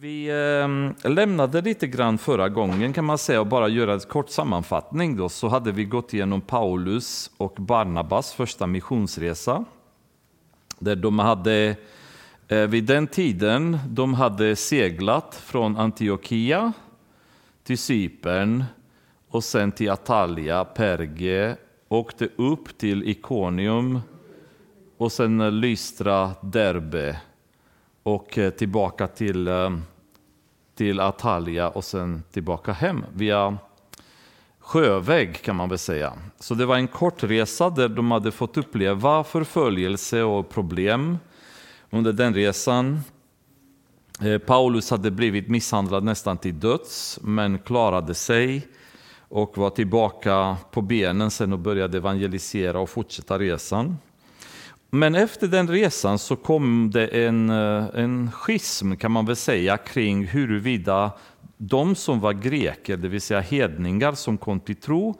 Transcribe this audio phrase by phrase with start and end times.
[0.00, 4.30] Vi eh, lämnade lite grann förra gången kan man säga och bara göra en kort
[4.30, 9.64] sammanfattning då så hade vi gått igenom Paulus och Barnabas första missionsresa.
[10.78, 11.76] Där de hade
[12.48, 16.72] eh, vid den tiden de hade seglat från Antiochia
[17.64, 18.64] till Cypern
[19.28, 21.56] och sen till Atalia, Perge,
[21.88, 24.00] åkte upp till Iconium
[24.96, 27.20] och sen Lystra, Derbe
[28.06, 29.70] och eh, tillbaka till, eh,
[30.74, 33.58] till Atalia och sen tillbaka hem via
[34.58, 36.12] sjöväg kan man väl säga.
[36.38, 41.18] Så det var en kort resa där de hade fått uppleva förföljelse och problem
[41.90, 43.00] under den resan.
[44.22, 48.68] Eh, Paulus hade blivit misshandlad nästan till döds men klarade sig
[49.18, 53.96] och var tillbaka på benen sen och började evangelisera och fortsätta resan.
[54.96, 59.76] Men efter den resan så kom det en, eh, en schism kan man väl säga
[59.76, 61.10] kring huruvida
[61.56, 65.14] de som var greker, det vill säga hedningar som kom till tro,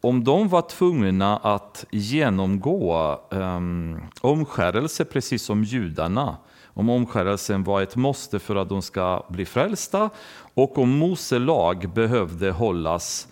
[0.00, 7.96] om de var tvungna att genomgå um, omskärelse precis som judarna, om omskärelsen var ett
[7.96, 10.10] måste för att de ska bli frälsta
[10.54, 13.28] och om Mose lag behövde hållas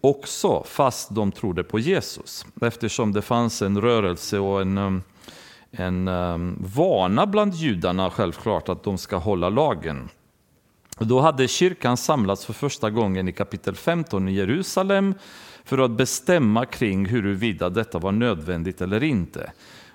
[0.00, 2.46] också fast de trodde på Jesus.
[2.62, 5.02] Eftersom det fanns en rörelse och en, um,
[5.76, 10.08] en um, vana bland judarna självklart att de ska hålla lagen.
[10.98, 15.14] Då hade kyrkan samlats för första gången i kapitel 15 i Jerusalem
[15.64, 19.52] för att bestämma kring huruvida detta var nödvändigt eller inte.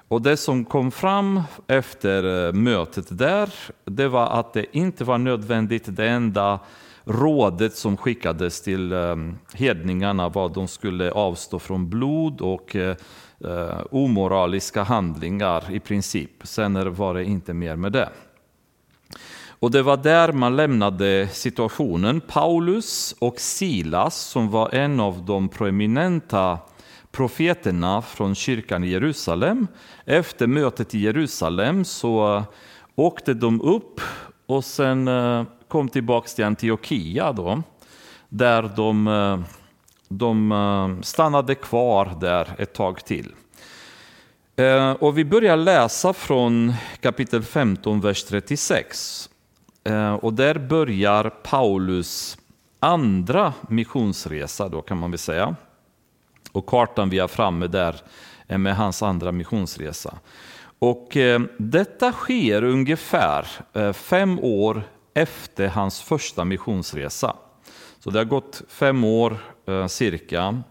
[0.07, 3.49] Och det som kom fram efter eh, mötet där,
[3.85, 5.83] det var att det inte var nödvändigt.
[5.87, 6.59] Det enda
[7.03, 12.95] rådet som skickades till ehm, hedningarna var att de skulle avstå från blod och eh,
[13.45, 16.31] eh, omoraliska handlingar i princip.
[16.43, 18.09] Sen var det inte mer med det.
[19.61, 22.21] Och det var där man lämnade situationen.
[22.21, 26.59] Paulus och Silas, som var en av de proeminenta
[27.11, 29.67] profeterna från kyrkan i Jerusalem.
[30.05, 32.43] Efter mötet i Jerusalem så eh,
[32.95, 34.01] åkte de upp
[34.45, 37.61] och sen eh, kom tillbaka till Antiochia då,
[38.29, 39.39] där de, eh,
[40.09, 43.33] de eh, stannade kvar där ett tag till.
[44.55, 49.29] Eh, och vi börjar läsa från kapitel 15, vers 36.
[49.83, 52.37] Eh, och där börjar Paulus
[52.79, 55.55] andra missionsresa, då kan man väl säga.
[56.51, 57.95] Och kartan vi har framme där
[58.47, 60.13] är med hans andra missionsresa.
[60.79, 61.17] Och
[61.57, 63.47] detta sker ungefär
[63.93, 64.83] fem år
[65.13, 67.35] efter hans första missionsresa.
[67.99, 70.63] Så det har gått fem år eh, cirka.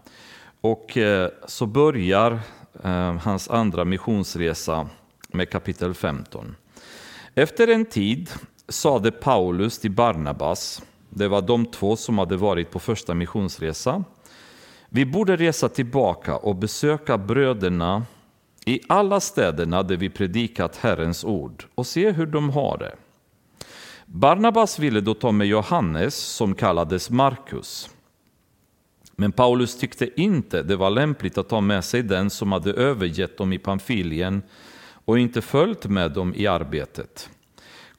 [0.61, 2.39] Och eh, så börjar
[2.83, 4.89] eh, hans andra missionsresa
[5.27, 6.55] med kapitel 15.
[7.35, 8.29] Efter en tid
[8.67, 14.03] sade Paulus till Barnabas, det var de två som hade varit på första missionsresa,
[14.89, 18.05] vi borde resa tillbaka och besöka bröderna
[18.65, 22.95] i alla städerna där vi predikat Herrens ord och se hur de har det.
[24.11, 27.89] Barnabas ville då ta med Johannes, som kallades Markus.
[29.15, 33.37] Men Paulus tyckte inte det var lämpligt att ta med sig den som hade övergett
[33.37, 34.41] dem i Pamfilien
[35.05, 37.29] och inte följt med dem i arbetet.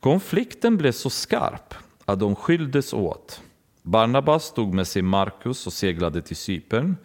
[0.01, 3.41] Konflikten blev så skarp att de skildes åt.
[3.83, 6.97] Barnabas tog med sig Markus och seglade till Cypern.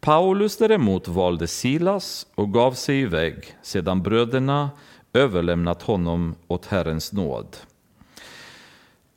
[0.00, 4.70] Paulus däremot valde Silas och gav sig iväg sedan bröderna
[5.12, 7.56] överlämnat honom åt Herrens nåd.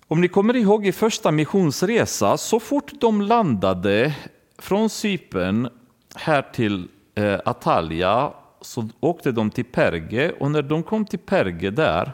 [0.07, 4.15] Om ni kommer ihåg i första missionsresa, så fort de landade
[4.57, 5.69] från Cypern
[6.15, 11.69] här till eh, Atalia så åkte de till Perge och när de kom till Perge
[11.69, 12.11] där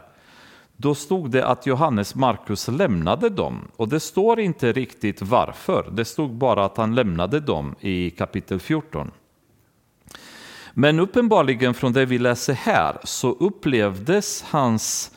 [0.77, 5.91] då stod det att Johannes Markus lämnade dem och det står inte riktigt varför.
[5.91, 9.11] Det stod bara att han lämnade dem i kapitel 14.
[10.73, 15.11] Men uppenbarligen från det vi läser här så upplevdes hans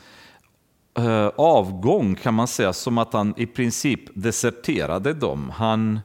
[0.99, 5.51] eh, avgång kan man säga som att han i princip deserterade dem.
[5.51, 6.01] Han,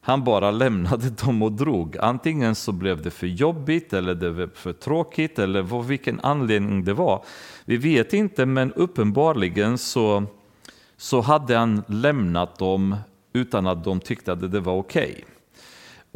[0.00, 1.96] han bara lämnade dem och drog.
[1.98, 6.84] Antingen så blev det för jobbigt eller det var för tråkigt eller vad, vilken anledning
[6.84, 7.24] det var.
[7.64, 10.24] Vi vet inte men uppenbarligen så,
[10.96, 12.96] så hade han lämnat dem
[13.32, 15.10] utan att de tyckte att det var okej.
[15.10, 15.33] Okay.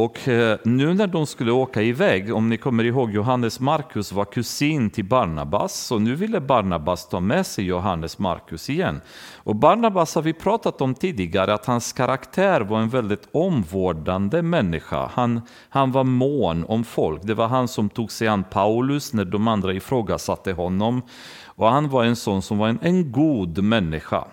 [0.00, 4.24] Och eh, nu när de skulle åka iväg, om ni kommer ihåg Johannes Markus var
[4.24, 9.00] kusin till Barnabas, så nu ville Barnabas ta med sig Johannes Markus igen.
[9.36, 15.10] Och Barnabas har vi pratat om tidigare, att hans karaktär var en väldigt omvårdande människa.
[15.14, 17.22] Han, han var mån om folk.
[17.22, 21.02] Det var han som tog sig an Paulus när de andra ifrågasatte honom.
[21.44, 24.24] Och han var en sån som var en, en god människa.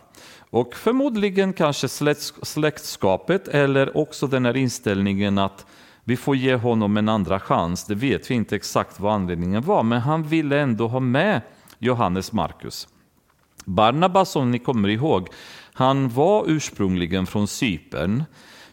[0.50, 1.88] Och förmodligen kanske
[2.44, 5.65] släktskapet eller också den här inställningen att
[6.03, 7.86] vi får ge honom en andra chans.
[7.86, 11.42] Det vet vi inte exakt vad anledningen var, men han ville ändå ha med
[11.80, 12.88] Johannes Markus.
[13.65, 15.27] Barnabas, som ni kommer ihåg,
[15.74, 18.24] han var ursprungligen från Cypern.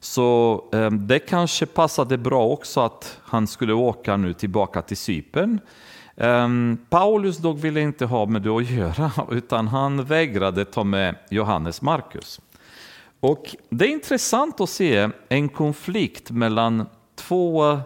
[0.00, 5.60] Så ehm, det kanske passade bra också att han skulle åka nu tillbaka till Cypern.
[6.16, 11.16] Um, Paulus dock ville inte ha med det att göra, utan han vägrade ta med
[11.30, 12.40] Johannes Markus.
[13.20, 17.78] Och det är intressant att se en konflikt mellan två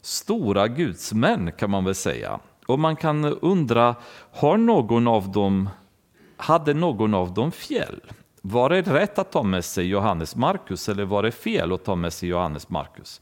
[0.00, 2.40] stora gudsmän kan man väl säga.
[2.66, 3.94] Och man kan undra,
[4.32, 5.68] har någon av dem,
[6.36, 8.00] hade någon av dem fel?
[8.42, 11.94] Var det rätt att ta med sig Johannes Markus eller var det fel att ta
[11.94, 13.20] med sig Johannes Markus?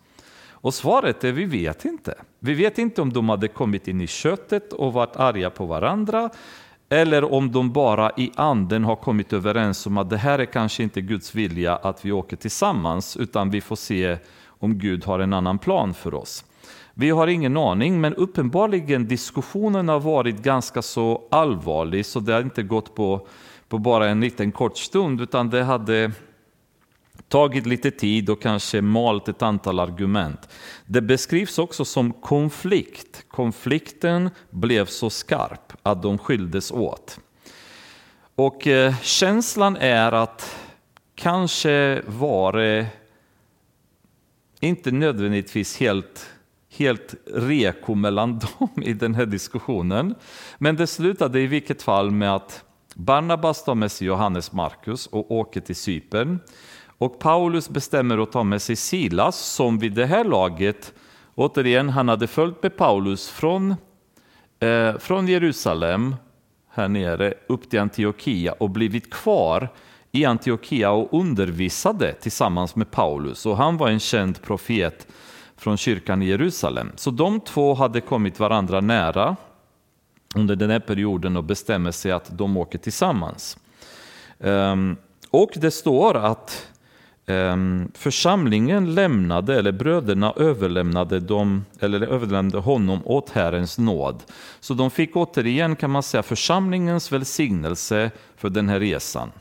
[0.60, 2.14] Och svaret är vi vet inte.
[2.38, 6.30] Vi vet inte om de hade kommit in i köttet och varit arga på varandra
[6.88, 10.82] eller om de bara i anden har kommit överens om att det här är kanske
[10.82, 15.32] inte Guds vilja att vi åker tillsammans utan vi får se om Gud har en
[15.32, 16.44] annan plan för oss.
[16.94, 22.40] Vi har ingen aning, men uppenbarligen diskussionen har varit ganska så allvarlig så det har
[22.40, 23.26] inte gått på,
[23.68, 26.12] på bara en liten kort stund utan det hade
[27.28, 30.48] tagit lite tid och kanske malt ett antal argument.
[30.86, 33.24] Det beskrivs också som konflikt.
[33.28, 37.20] Konflikten blev så skarp att de skildes åt.
[38.34, 40.56] Och eh, känslan är att
[41.14, 42.86] kanske var det
[44.60, 46.26] inte nödvändigtvis helt,
[46.70, 50.14] helt reko mellan dem i den här diskussionen.
[50.58, 52.64] Men det slutade i vilket fall med att
[52.94, 56.38] Barnabas tar med sig Johannes Markus och åker till Cypern.
[56.98, 60.94] Och Paulus bestämmer att ta med sig Silas som vid det här laget,
[61.34, 63.74] återigen, han hade följt med Paulus från,
[64.60, 66.16] eh, från Jerusalem
[66.70, 69.68] här nere upp till Antiochia och blivit kvar
[70.12, 73.46] i Antiochia och undervisade tillsammans med Paulus.
[73.46, 75.06] Och han var en känd profet
[75.56, 76.92] från kyrkan i Jerusalem.
[76.96, 79.36] Så de två hade kommit varandra nära
[80.34, 83.58] under den här perioden och bestämmer sig att de åker tillsammans.
[84.40, 84.96] Ehm,
[85.30, 86.68] och det står att
[87.28, 94.22] Ehm, församlingen lämnade, eller bröderna överlämnade, dem, eller överlämnade honom åt Herrens nåd.
[94.60, 99.32] Så de fick återigen kan man säga församlingens välsignelse för den här resan.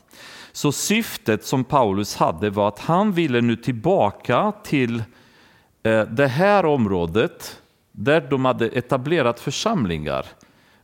[0.52, 5.02] Så syftet som Paulus hade var att han ville nu tillbaka till
[5.82, 7.60] eh, det här området
[7.92, 10.26] där de hade etablerat församlingar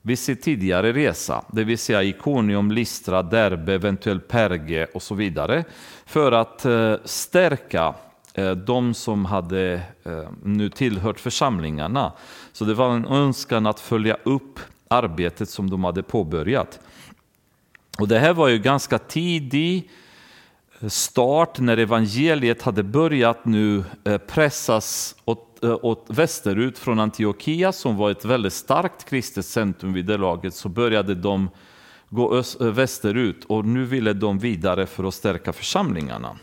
[0.02, 5.64] vid sin tidigare resa, det vill säga Iconium, Listra, Derbe, eventuellt Perge och så vidare,
[6.12, 7.94] för att eh, stärka
[8.34, 12.12] eh, de som hade eh, nu tillhört församlingarna.
[12.52, 16.80] Så det var en önskan att följa upp arbetet som de hade påbörjat.
[17.98, 19.90] Och det här var ju ganska tidig
[20.88, 23.84] start när evangeliet hade börjat nu
[24.26, 30.16] pressas åt, åt västerut från Antiochia som var ett väldigt starkt kristet centrum vid det
[30.16, 31.48] laget så började de
[32.12, 36.38] gå öst, västerut och nu ville de vidare för att stärka församlingarna.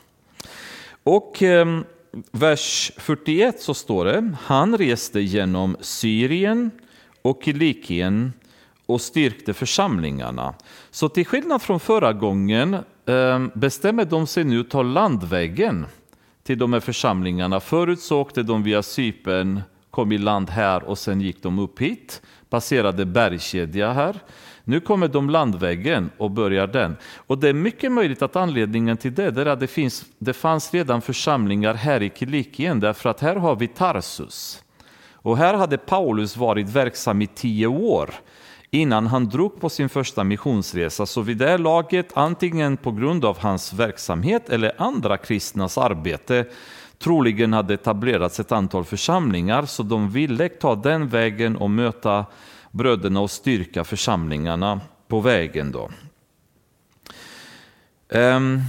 [1.03, 1.79] Och eh,
[2.31, 6.71] vers 41 så står det, han reste genom Syrien
[7.21, 8.33] och Kilikien
[8.85, 10.53] och styrkte församlingarna.
[10.91, 12.73] Så till skillnad från förra gången
[13.05, 15.85] eh, bestämmer de sig nu att ta landvägen
[16.43, 17.59] till de här församlingarna.
[17.59, 21.79] Förut så åkte de via Cypern, kom i land här och sen gick de upp
[21.79, 24.15] hit, passerade bergskedja här.
[24.69, 26.97] Nu kommer de landvägen och börjar den.
[27.17, 30.73] Och det är mycket möjligt att anledningen till det är att det, finns, det fanns
[30.73, 34.63] redan församlingar här i Kilikien, därför att här har vi Tarsus.
[35.13, 38.09] Och här hade Paulus varit verksam i tio år
[38.71, 41.05] innan han drog på sin första missionsresa.
[41.05, 46.45] Så vid det laget, antingen på grund av hans verksamhet eller andra kristnas arbete,
[46.99, 52.25] troligen hade etablerats ett antal församlingar, så de ville ta den vägen och möta
[52.71, 55.71] bröderna och styrka församlingarna på vägen.
[55.71, 55.89] Då.
[58.09, 58.61] Ehm,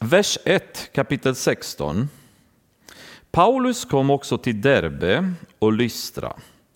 [0.00, 2.08] vers 1, kapitel 16.
[3.30, 6.32] Paulus kom också till Derbe och Lystra.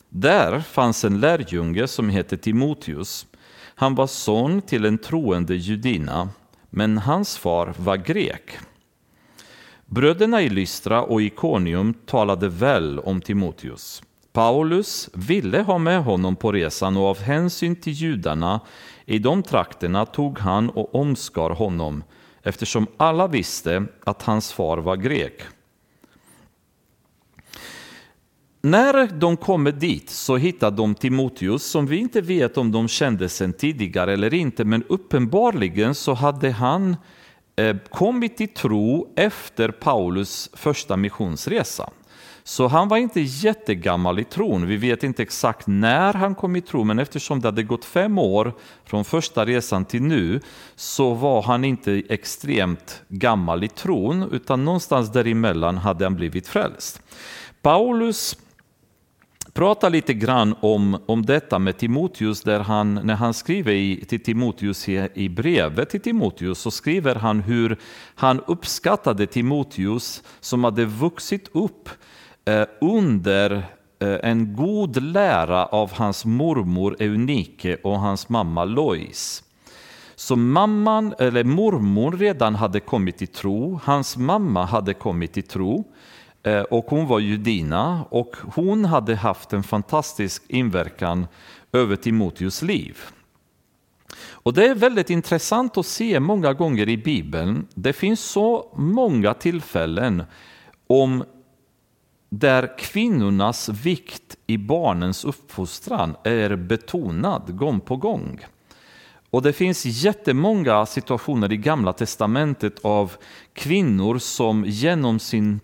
[0.09, 3.27] Där fanns en lärjunge som hette Timoteus.
[3.75, 6.29] Han var son till en troende judinna,
[6.71, 8.59] men hans far var grek.
[9.87, 14.03] Bröderna i Lystra och Ikonium talade väl om Timoteus.
[14.33, 18.61] Paulus ville ha med honom på resan och av hänsyn till judarna
[19.05, 22.05] i de trakterna tog han och omskar honom
[22.43, 25.43] eftersom alla visste att hans far var grek.
[28.63, 33.29] när de kommer dit så hittar de Timoteus som vi inte vet om de kände
[33.29, 36.97] sedan tidigare eller inte, men uppenbarligen så hade han
[37.57, 41.91] eh, kommit till tro efter Paulus första missionsresa.
[42.51, 44.67] Så han var inte jättegammal i tron.
[44.67, 48.19] Vi vet inte exakt när han kom i tro, men eftersom det hade gått fem
[48.19, 48.53] år
[48.85, 50.41] från första resan till nu
[50.75, 57.03] så var han inte extremt gammal i tron, utan någonstans däremellan hade han blivit frälst.
[57.63, 58.37] Paulus
[59.53, 64.23] pratar lite grann om, om detta med Timoteus, där han, när han skriver i, till
[64.23, 67.77] Timoteus i, i brevet till Timoteus, så skriver han hur
[68.15, 71.95] han uppskattade Timoteus som hade vuxit upp eh,
[72.45, 73.53] Eh, under
[73.99, 79.45] eh, en god lära av hans mormor Eunike och hans mamma Lois.
[80.15, 85.85] Så mamman, eller mormor redan hade kommit till tro, hans mamma hade kommit till tro.
[86.43, 91.27] Eh, och hon var judina och hon hade haft en fantastisk inverkan
[91.73, 92.99] över Timoteus liv.
[94.43, 97.67] Och Det är väldigt intressant att se många gånger i Bibeln.
[97.75, 100.23] Det finns så många tillfällen
[100.87, 101.25] om
[102.31, 108.41] där kvinnornas vikt i barnens uppfostran är betonad gång på gång.
[109.31, 113.13] Och Det finns jättemånga situationer i Gamla testamentet av
[113.53, 115.61] kvinnor som genom sin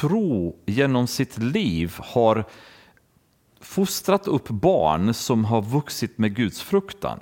[0.00, 2.44] tro genom sitt liv har
[3.60, 7.18] fostrat upp barn som har vuxit med Guds fruktan.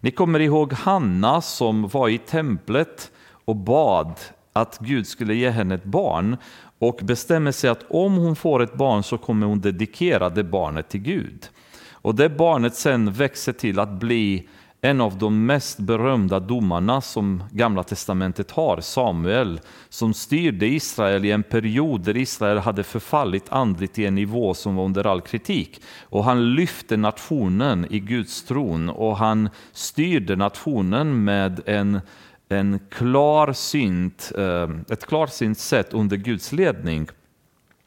[0.00, 3.10] Ni kommer ihåg Hanna som var i templet
[3.44, 4.20] och bad
[4.52, 6.36] att Gud skulle ge henne ett barn
[6.78, 10.88] och bestämmer sig att om hon får ett barn så kommer hon dedikera det barnet
[10.88, 11.48] till Gud.
[11.92, 14.48] Och det barnet sen växer till att bli
[14.84, 21.30] en av de mest berömda domarna som Gamla testamentet har, Samuel, som styrde Israel i
[21.30, 25.82] en period där Israel hade förfallit andligt i en nivå som var under all kritik.
[26.02, 32.00] Och han lyfte nationen i Guds tron och han styrde nationen med en,
[32.48, 37.08] en klarsynt, eh, ett klarsynt sätt under Guds ledning.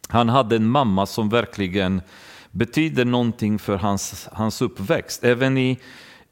[0.10, 2.02] Han hade en mamma som verkligen
[2.52, 5.24] betyder någonting för hans, hans uppväxt.
[5.24, 5.80] Även i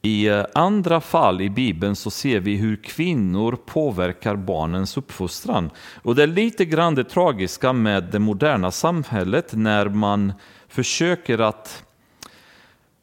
[0.06, 5.70] i eh, andra fall i Bibeln så ser vi hur kvinnor påverkar barnens uppfostran.
[6.04, 10.34] Och det är lite grann det tragiska med det moderna samhället när man
[10.68, 11.85] försöker att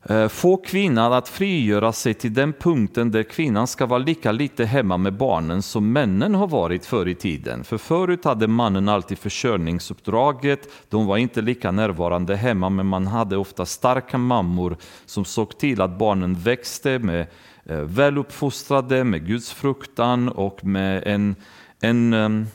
[0.05, 4.65] Eh, få kvinnan att frigöra sig till den punkten där kvinnan ska vara lika lite
[4.65, 7.65] hemma med barnen som männen har varit förr i tiden.
[7.65, 13.37] För förut hade mannen alltid försörjningsuppdraget, de var inte lika närvarande hemma men man hade
[13.37, 17.27] ofta starka mammor som såg till att barnen växte med
[17.65, 21.37] eh, väluppfostrade, med Guds fruktan och med en,
[21.81, 22.47] en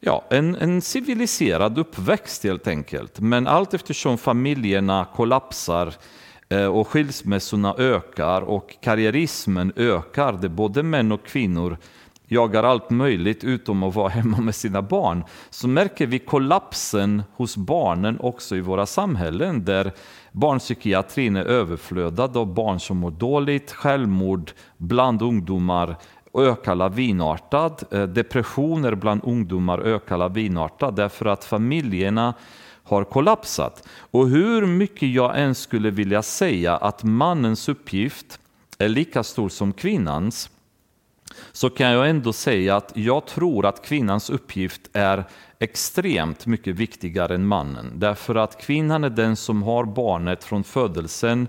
[0.00, 3.20] ja, en, en civiliserad uppväxt helt enkelt.
[3.20, 10.82] Men allt eftersom familjerna kollapsar Eh, Eh, och skilsmässorna ökar och karriärismen ökar, där både
[10.82, 11.76] män och kvinnor
[12.28, 17.56] jagar allt möjligt utom att vara hemma med sina barn, så märker vi kollapsen hos
[17.56, 19.92] barnen också i våra samhällen, där
[20.32, 25.96] barnpsykiatrin är överflödad av barn som mår dåligt, självmord bland ungdomar
[26.38, 32.34] ökar lavinartat, eh, depressioner bland ungdomar ökar lavinartat, därför att familjerna
[32.86, 33.88] har kollapsat.
[33.88, 38.38] Och hur mycket jag än skulle vilja säga att mannens uppgift
[38.78, 40.50] är lika stor som kvinnans,
[41.52, 45.24] så kan jag ändå säga att jag tror att kvinnans uppgift är
[45.58, 47.92] extremt mycket viktigare än mannen.
[47.94, 51.48] Därför att kvinnan är den som har barnet från födelsen,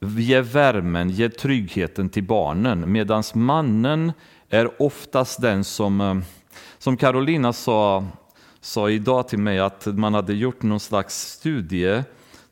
[0.00, 4.12] ger värmen, ger tryggheten till barnen, medan mannen
[4.48, 6.16] är oftast den som, eh,
[6.78, 8.04] som Carolina sa
[8.60, 12.02] sa idag till mig att man hade gjort någon slags studie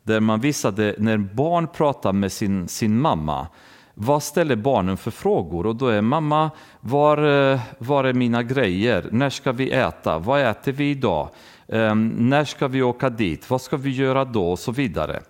[0.03, 3.47] där man visade när barn pratar med sin, sin mamma,
[3.93, 5.65] vad ställer barnen för frågor?
[5.65, 9.09] Och då är mamma, var, eh, var är mina grejer?
[9.11, 10.19] När ska vi äta?
[10.19, 11.29] Vad äter vi idag?
[11.67, 13.49] Um, när ska vi åka dit?
[13.49, 14.51] Vad ska vi göra då?
[14.51, 15.21] Och så vidare.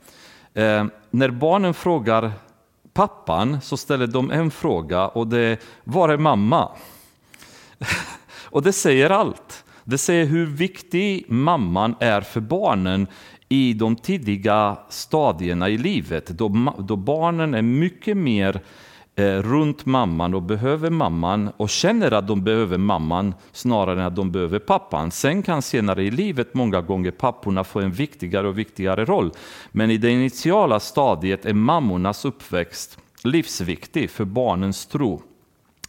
[0.54, 2.32] Um, när barnen frågar
[2.94, 6.72] pappan så ställer de en fråga och det är, var är mamma?
[8.44, 9.64] och det säger allt.
[9.90, 13.08] Det säger hur viktig mamman är för barnen
[13.50, 18.62] i de tidiga stadierna i livet, då, då barnen är mycket mer
[19.16, 24.16] eh, runt mamman och behöver mamman och känner att de behöver mamman snarare än att
[24.16, 25.12] de behöver pappan.
[25.12, 29.32] Sen kan senare i livet många gånger papporna få en viktigare och viktigare roll.
[29.72, 35.22] Men i det initiala stadiet är mammornas uppväxt livsviktig för barnens tro,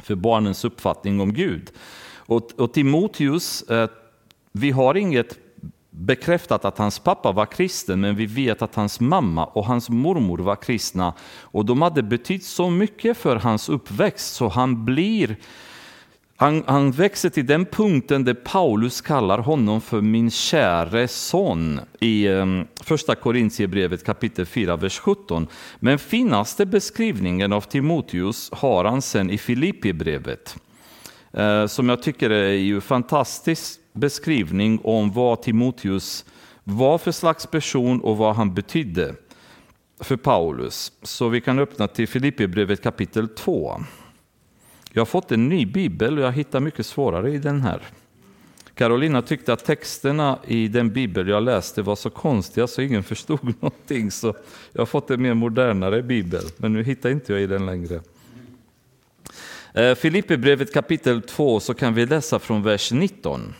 [0.02, 1.70] för barnens uppfattning om Gud.
[2.28, 3.88] Och, och Timoteus, eh,
[4.52, 5.38] vi har inget
[5.90, 10.38] bekräftat att hans pappa var kristen, men vi vet att hans mamma och hans mormor
[10.38, 11.14] var kristna.
[11.42, 15.36] Och de hade betytt så mycket för hans uppväxt, så han blir
[16.40, 22.28] han, han växer till den punkten där Paulus kallar honom för min käre son i
[22.28, 25.46] um, första Korintierbrevet kapitel 4, vers 17.
[25.80, 30.56] Men finaste beskrivningen av Timoteus har han sen i Filippibrevet,
[31.32, 36.24] Eh, som jag tycker är ju fantastisk beskrivning om vad Timoteus
[36.64, 39.14] var för slags person och vad han betydde
[40.00, 40.92] för Paulus.
[41.02, 43.80] Så vi kan öppna till Filippibrevet kapitel 2.
[44.92, 47.82] Jag har fått en ny bibel och jag hittar mycket svårare i den här.
[48.74, 53.54] Carolina tyckte att texterna i den bibel jag läste var så konstiga så ingen förstod
[53.60, 54.10] någonting.
[54.10, 54.34] Så
[54.72, 58.00] jag har fått en mer modernare bibel, men nu hittar inte jag i den längre.
[59.78, 63.54] Eh, Filipperbrevet kapitel 2 så kan vi läsa från vers 19.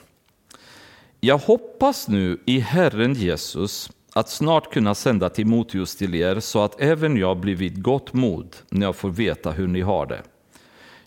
[1.21, 6.81] Jag hoppas nu i Herren Jesus att snart kunna sända Timoteus till er så att
[6.81, 10.23] även jag blir vid gott mod när jag får veta hur ni har det.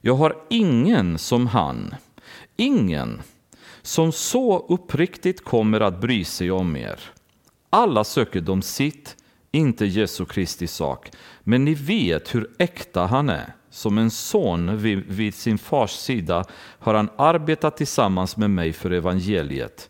[0.02, 1.96] Jag har ingen som han,
[2.58, 3.22] ingen
[3.82, 7.00] som så uppriktigt kommer att bry sig om er.
[7.70, 9.16] Alla söker de sitt,
[9.52, 11.12] inte Jesu Kristi sak,
[11.44, 13.56] men ni vet hur äkta han är.
[13.70, 16.46] Som en son vid, vid sin fars sida
[16.80, 19.90] har han arbetat tillsammans med mig för evangeliet.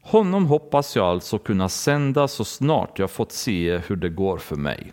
[0.00, 4.56] Honom hoppas jag alltså kunna sända så snart jag fått se hur det går för
[4.56, 4.92] mig.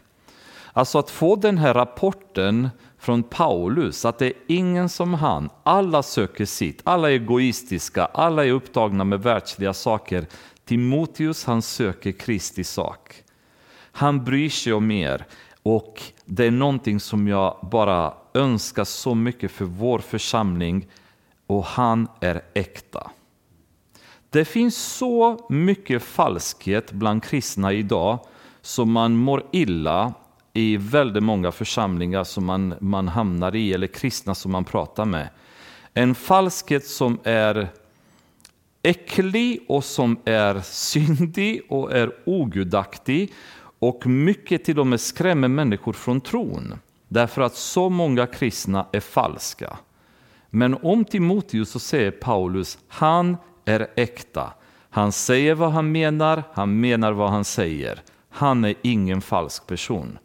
[0.74, 5.50] Alltså att få den här rapporten från Paulus att det är ingen som han.
[5.64, 10.26] Alla söker sitt, alla är egoistiska, alla är upptagna med världsliga saker.
[10.66, 13.25] Timoteus han söker Kristi sak.
[13.98, 15.26] Han bryr sig om er
[15.64, 20.88] och det är någonting som jag bara önskar så mycket för vår församling
[21.48, 23.12] och han är äkta.
[24.30, 28.20] Det finns så mycket falskhet bland kristna idag
[28.62, 30.14] som man mår illa
[30.54, 35.30] i väldigt många församlingar som man, man hamnar i, eller kristna som man pratar med.
[35.94, 37.70] En falskhet som är
[38.82, 43.34] äcklig och som är syndig och är ogudaktig
[43.88, 46.74] och mycket till och med skrämmer människor från tron.
[47.08, 49.78] Därför att så många kristna är falska.
[50.50, 54.54] Men om Timoteus så säger Paulus, han är äkta.
[54.90, 58.02] Han säger vad han menar, han menar vad han säger.
[58.30, 60.18] Han är ingen falsk person.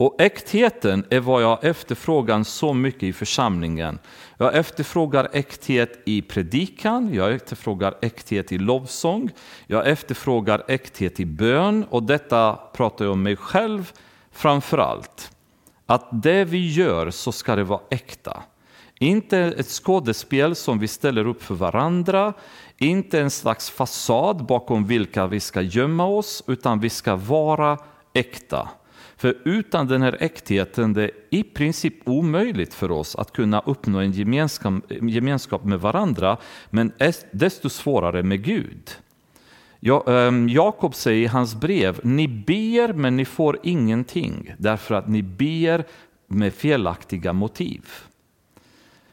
[0.00, 3.98] Och äktheten är vad jag efterfrågar så mycket i församlingen.
[4.38, 9.30] Jag efterfrågar äkthet i predikan, jag efterfrågar äkthet i lovsång,
[9.66, 13.92] jag efterfrågar äkthet i bön och detta pratar jag om mig själv
[14.30, 15.30] framför allt.
[15.86, 18.42] Att det vi gör så ska det vara äkta.
[18.98, 22.32] Inte ett skådespel som vi ställer upp för varandra,
[22.78, 27.78] inte en slags fasad bakom vilka vi ska gömma oss, utan vi ska vara
[28.12, 28.68] äkta.
[29.20, 33.98] För utan den här äktheten det är i princip omöjligt för oss att kunna uppnå
[33.98, 34.12] en
[35.08, 36.36] gemenskap, med varandra,
[36.70, 36.92] men
[37.32, 38.90] desto svårare med Gud.
[40.06, 45.22] Ehm, Jakob säger i hans brev, ni ber men ni får ingenting därför att ni
[45.22, 45.84] ber
[46.26, 47.88] med felaktiga motiv.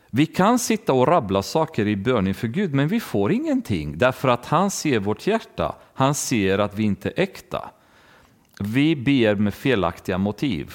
[0.10, 4.28] Vi kan sitta och rabbla saker i bön inför Gud, men vi får ingenting därför
[4.28, 5.76] att han ser vårt hjärta.
[5.93, 7.72] Han ser att vi inte är äkta.
[8.60, 10.74] Vi ber med felaktiga motiv.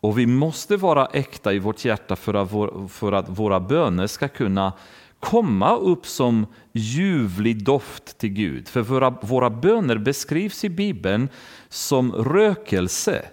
[0.00, 4.06] Och vi måste vara äkta i vårt hjärta för att, vår, för att våra böner
[4.06, 4.72] ska kunna
[5.20, 8.68] komma upp som ljuvlig doft till Gud.
[8.68, 11.28] För våra, våra böner beskrivs i Bibeln
[11.68, 13.26] som rökelse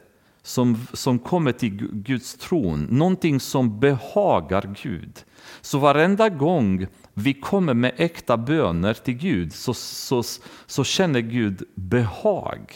[0.43, 5.23] som, som kommer till Guds tron, någonting som behagar Gud.
[5.61, 10.23] Så varenda gång vi kommer med äkta böner till Gud så, så,
[10.65, 12.73] så känner Gud behag.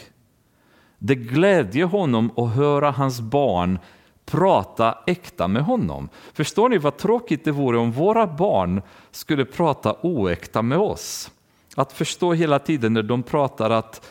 [0.99, 3.79] Det glädjer honom att höra hans barn
[4.25, 6.09] prata äkta med honom.
[6.33, 8.81] Förstår ni vad tråkigt det vore om våra barn
[9.11, 11.31] skulle prata oäkta med oss?
[11.75, 14.09] Att förstå hela tiden när de pratar att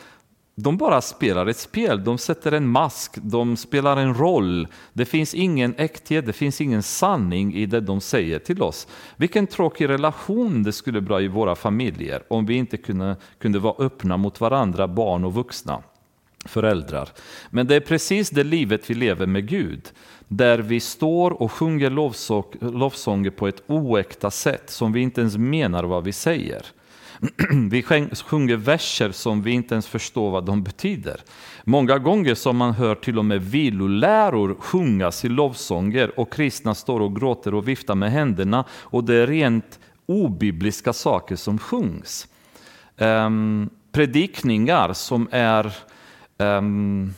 [0.55, 4.67] de bara spelar ett spel, de sätter en mask, de spelar en roll.
[4.93, 8.87] Det finns ingen äkthet, det finns ingen sanning i det de säger till oss.
[9.15, 13.85] Vilken tråkig relation det skulle bli i våra familjer om vi inte kunde, kunde vara
[13.85, 15.83] öppna mot varandra, barn och vuxna
[16.47, 17.09] föräldrar.
[17.49, 19.81] Men det är precis det livet vi lever med Gud.
[20.27, 21.89] Där vi står och sjunger
[22.71, 26.61] lovsånger på ett oäkta sätt som vi inte ens menar vad vi säger.
[27.69, 27.83] Vi
[28.13, 31.21] sjunger verser som vi inte ens förstår vad de betyder.
[31.63, 36.99] Många gånger som man hör till och med viloläror sjungas i lovsånger och kristna står
[36.99, 42.27] och gråter och viftar med händerna och det är rent obibliska saker som sjungs.
[42.97, 45.73] um, predikningar som är
[46.37, 47.13] um,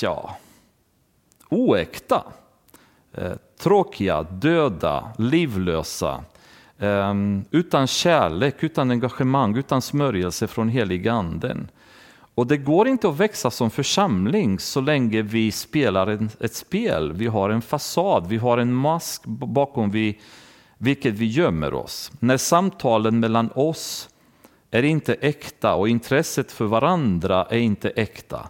[0.00, 0.36] ja,
[1.48, 2.24] oäkta,
[3.18, 6.24] uh, tråkiga, döda, livlösa,
[6.78, 11.68] um, utan kärlek, utan engagemang, utan smörjelse från heliga-anden.
[12.34, 17.12] Och det går inte att växa som församling så länge vi spelar en, ett spel.
[17.12, 20.20] Vi har en fasad, vi har en mask bakom vi,
[20.78, 22.12] vilket vi gömmer oss.
[22.18, 24.08] När samtalen mellan oss
[24.72, 28.48] är inte äkta och intresset för varandra är inte äkta.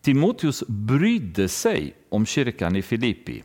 [0.00, 3.42] Timoteus brydde sig om kyrkan i Filippi.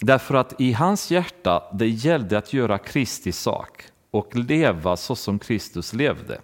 [0.00, 5.38] Därför att i hans hjärta det gällde att göra Kristi sak och leva så som
[5.38, 6.40] Kristus levde.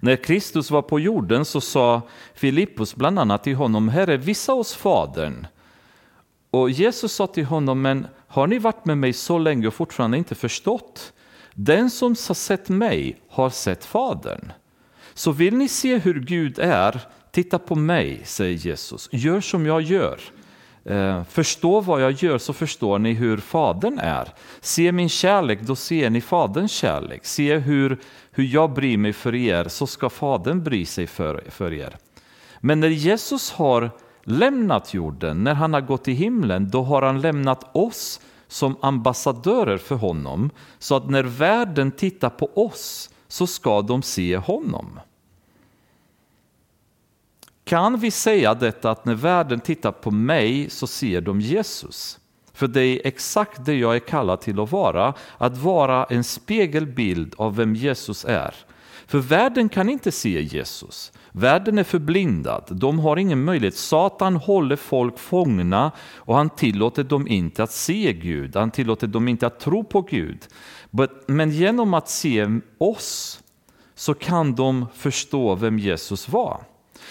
[0.00, 2.02] När Kristus var på jorden så sa
[2.34, 5.46] Filippus bland annat till honom, Herre, visa oss Fadern.
[6.50, 10.18] Och Jesus sa till honom, men har ni varit med mig så länge och fortfarande
[10.18, 11.12] inte förstått?
[11.54, 14.52] Den som har sett mig har sett Fadern.
[15.14, 19.08] Så vill ni se hur Gud är, titta på mig, säger Jesus.
[19.12, 20.20] Gör som jag gör.
[20.84, 24.28] Eh, förstå vad jag gör så förstår ni hur Fadern är.
[24.60, 27.26] Se min kärlek, då ser ni Faderns kärlek.
[27.26, 27.98] Se hur,
[28.30, 31.96] hur jag bryr mig för er, så ska Fadern bry sig för, för er.
[32.60, 33.90] Men när Jesus har
[34.24, 38.20] lämnat jorden, när han har gått till himlen, då har han lämnat oss
[38.54, 44.36] som ambassadörer för honom, så att när världen tittar på oss så ska de se
[44.36, 45.00] honom.
[47.64, 52.18] Kan vi säga detta att när världen tittar på mig så ser de Jesus?
[52.52, 57.34] För det är exakt det jag är kallad till att vara, att vara en spegelbild
[57.38, 58.54] av vem Jesus är.
[59.06, 61.12] För världen kan inte se Jesus.
[61.36, 63.76] Världen är förblindad, de har ingen möjlighet.
[63.76, 69.28] Satan håller folk fångna och han tillåter dem inte att se Gud, han tillåter dem
[69.28, 70.38] inte att tro på Gud.
[71.26, 72.46] Men genom att se
[72.78, 73.42] oss
[73.94, 76.60] så kan de förstå vem Jesus var.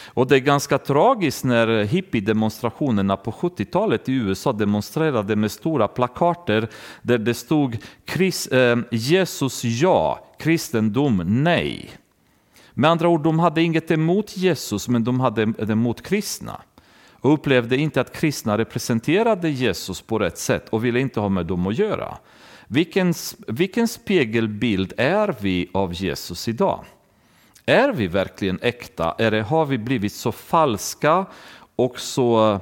[0.06, 6.70] Och det är ganska tragiskt när hippiedemonstrationerna på 70-talet i USA demonstrerade med stora plakater
[7.02, 7.78] där det stod
[8.52, 11.90] eh, Jesus ja, kristendom nej.
[12.74, 16.62] Med andra ord, de hade inget emot Jesus, men de hade det emot kristna
[17.12, 21.46] och upplevde inte att kristna representerade Jesus på rätt sätt och ville inte ha med
[21.46, 22.18] dem att göra.
[22.68, 23.14] Vilken,
[23.48, 26.86] vilken spegelbild är vi av Jesus idag?
[27.66, 31.26] Är vi verkligen äkta eller har vi blivit så falska
[31.76, 32.60] och så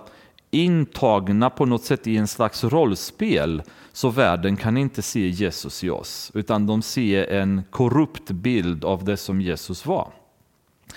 [0.51, 3.63] intagna på något sätt i en slags rollspel
[3.93, 9.05] så världen kan inte se Jesus i oss utan de ser en korrupt bild av
[9.05, 10.11] det som Jesus var.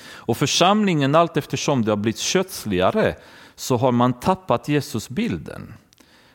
[0.07, 3.15] Och församlingen allt eftersom det har blivit kötsligare
[3.55, 5.75] så har man tappat Jesusbilden.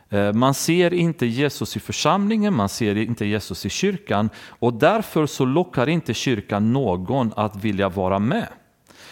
[0.10, 5.26] Eh, man ser inte Jesus i församlingen, man ser inte Jesus i kyrkan och därför
[5.26, 8.48] så lockar inte kyrkan någon att vilja vara med.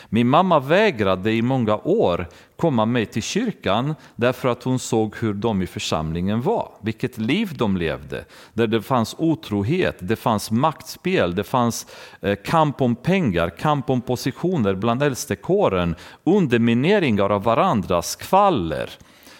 [0.09, 5.33] Min mamma vägrade i många år komma med till kyrkan därför att hon såg hur
[5.33, 8.25] de i församlingen var, vilket liv de levde.
[8.53, 11.87] Där det fanns otrohet, det fanns maktspel, det fanns
[12.21, 18.89] eh, kamp om pengar, kamp om positioner bland äldstekåren, undermineringar av varandra, skvaller,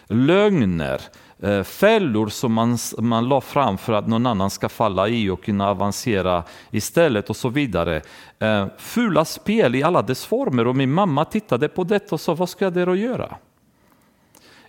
[0.07, 1.01] lögner,
[1.39, 5.43] Eh, fällor som man, man la fram för att någon annan ska falla i och
[5.43, 8.01] kunna avancera istället och så vidare.
[8.39, 12.33] Eh, fula spel i alla dess former och min mamma tittade på detta och sa
[12.33, 13.35] vad ska jag där att göra?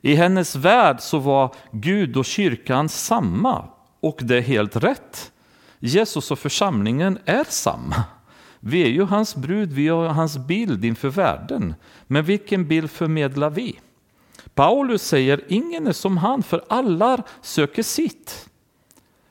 [0.00, 3.64] I hennes värld så var Gud och kyrkan samma
[4.00, 5.32] och det är helt rätt.
[5.78, 8.04] Jesus och församlingen är samma.
[8.60, 11.74] Vi är ju hans brud, vi har hans bild inför världen.
[12.06, 13.80] Men vilken bild förmedlar vi?
[14.58, 18.48] Paulus säger ingen är som han, för alla söker sitt.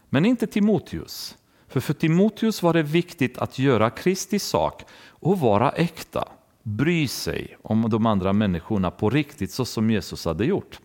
[0.10, 1.38] Men inte Timoteus.
[1.68, 6.28] För för Timoteus var det viktigt att göra Kristi sak och vara äkta.
[6.64, 10.80] Bry sig om de andra människorna på riktigt så som Jesus hade gjort.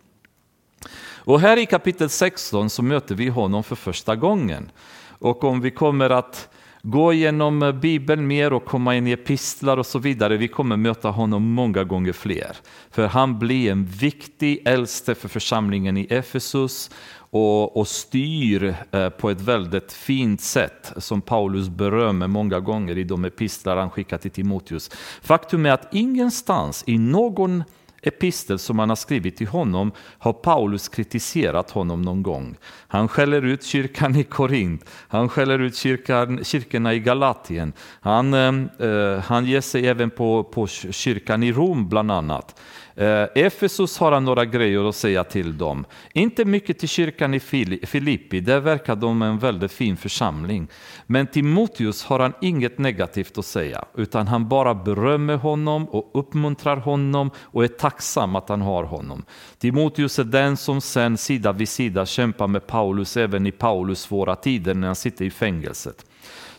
[1.15, 4.71] Och här i kapitel 16 så möter vi honom för första gången.
[5.19, 6.49] Och om vi kommer att
[6.83, 10.37] gå igenom eh, Bibeln mer och komma in i epistlar och så vidare.
[10.37, 12.57] Vi kommer möta honom många gånger fler.
[12.91, 19.29] För han blir en viktig äldste för församlingen i Efesus och, och styr eh, på
[19.29, 24.31] ett väldigt fint sätt som Paulus berömmer många gånger i de epistlar han skickar till
[24.31, 24.91] Timoteus.
[25.21, 27.63] Faktum är att ingenstans i någon
[28.03, 32.55] epistel som han har skrivit till honom har Paulus kritiserat honom någon gång.
[32.87, 38.87] Han skäller ut kyrkan i Korint, han skäller ut kyrkan, kyrkorna i Galatien, han, eh,
[38.87, 42.59] eh han ger sig även på, på kyrkan i Rom bland annat.
[42.95, 45.85] Eh, Efesus har han några grejer att säga till dem.
[46.13, 47.39] Inte mycket till kyrkan i
[47.85, 50.67] Filippi, där verkar de en väldigt fin församling.
[51.05, 56.77] Men Timoteus har han inget negativt att säga, utan han bara berömmer honom och uppmuntrar
[56.77, 59.25] honom och är tacksam att han har honom.
[59.57, 64.35] Timoteus är den som sen sida vid sida kämpar med Paulus även i Paulus svåra
[64.35, 66.05] tider när han sitter i fängelset.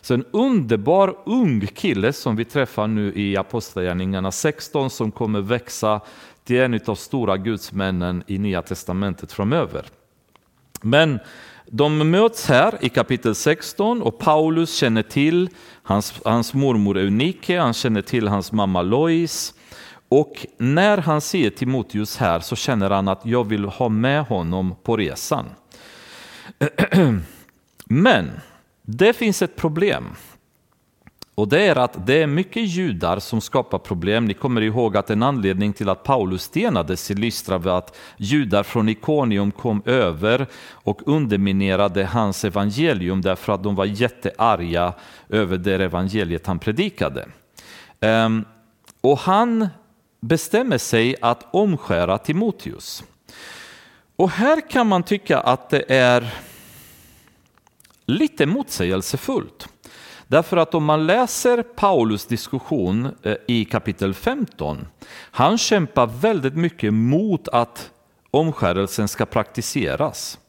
[0.05, 6.01] Så en underbar ung kille som vi träffar nu i Apostlagärningarna 16 som kommer växa
[6.43, 9.85] till en av stora gudsmännen i Nya Testamentet framöver.
[10.81, 11.19] Men
[11.65, 15.49] de möts här i kapitel 16 och Paulus känner till
[15.83, 19.53] hans, hans mormor Eunike, han känner till hans mamma Lois.
[20.09, 24.75] Och när han ser Timoteus här så känner han att jag vill ha med honom
[24.83, 25.45] på resan.
[27.85, 28.31] Men
[28.85, 30.05] det finns ett problem.
[31.35, 34.25] Och det är att det är mycket judar som skapar problem.
[34.25, 38.63] Ni kommer ihåg att en anledning till att Paulus stenades i Lystra var att judar
[38.63, 44.93] från Ikonium kom över och underminerade hans evangelium därför att de var jättearga
[45.29, 47.27] över det evangeliet han predikade.
[47.99, 48.45] Ehm,
[49.01, 49.67] och han
[50.19, 53.03] bestämmer sig att omskära Timoteus.
[54.15, 56.33] Och här kan man tycka att det är
[58.05, 59.67] lite motsägelsefullt.
[60.27, 64.87] Därför att om man läser Paulus diskussion eh, i kapitel 15,
[65.31, 67.91] han kämpar väldigt mycket mot att
[68.31, 70.39] omskärelsen ska praktiseras.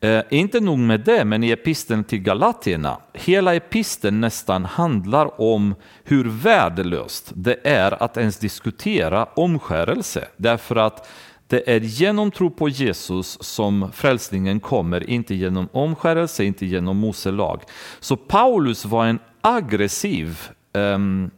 [0.00, 5.74] Eh, inte nog med det, men i episten till Galatierna, hela episten nästan handlar om
[6.04, 10.28] hur värdelöst det är att ens diskutera omskärelse.
[10.36, 11.08] Därför att
[11.48, 17.30] det är genom tro på Jesus som frälsningen kommer, inte genom omskärelse, inte genom Mose
[17.30, 17.62] lag.
[18.00, 21.30] Så Paulus var en aggressiv um,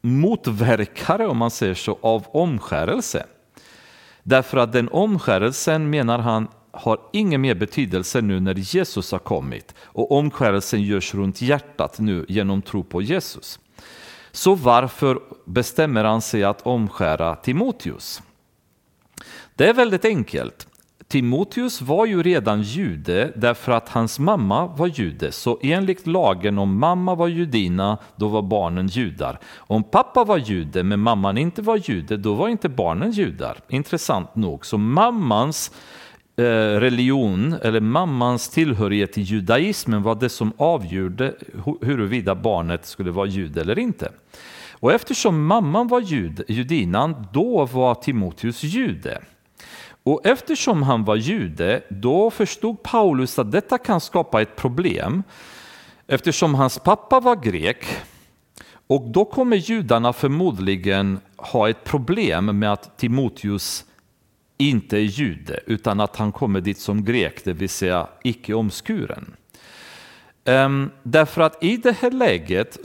[0.00, 3.26] motverkare, om man säger så, av omskärelse.
[4.22, 9.74] Därför att den omskärelsen, menar han, har ingen mer betydelse nu när Jesus har kommit
[9.82, 13.60] och omskärelsen görs runt hjärtat nu genom tro på Jesus.
[14.32, 18.22] Så varför bestämmer han sig att omskära Timoteus?
[19.60, 20.68] Det är väldigt enkelt.
[21.08, 25.32] Timoteus var ju redan jude därför att hans mamma var jude.
[25.32, 29.38] Så enligt lagen om mamma var judina, då var barnen judar.
[29.56, 33.58] Om pappa var jude men mamman inte var jude, då var inte barnen judar.
[33.68, 34.66] Intressant nog.
[34.66, 35.72] Så mammans
[36.36, 36.42] eh,
[36.80, 41.34] religion eller mammans tillhörighet till judaismen var det som avgjorde
[41.80, 44.12] huruvida barnet skulle vara jude eller inte.
[44.72, 49.20] Och eftersom mamman var jud, judinnan, då var Timoteus jude.
[50.02, 55.22] Och eftersom han var jude, då förstod Paulus att detta kan skapa ett problem
[56.06, 57.86] eftersom hans pappa var grek.
[58.86, 63.84] Och då kommer judarna förmodligen ha ett problem med att Timoteus
[64.58, 69.36] inte är jude, utan att han kommer dit som grek, det vill säga icke omskuren.
[70.44, 72.78] Ehm, därför att i det här läget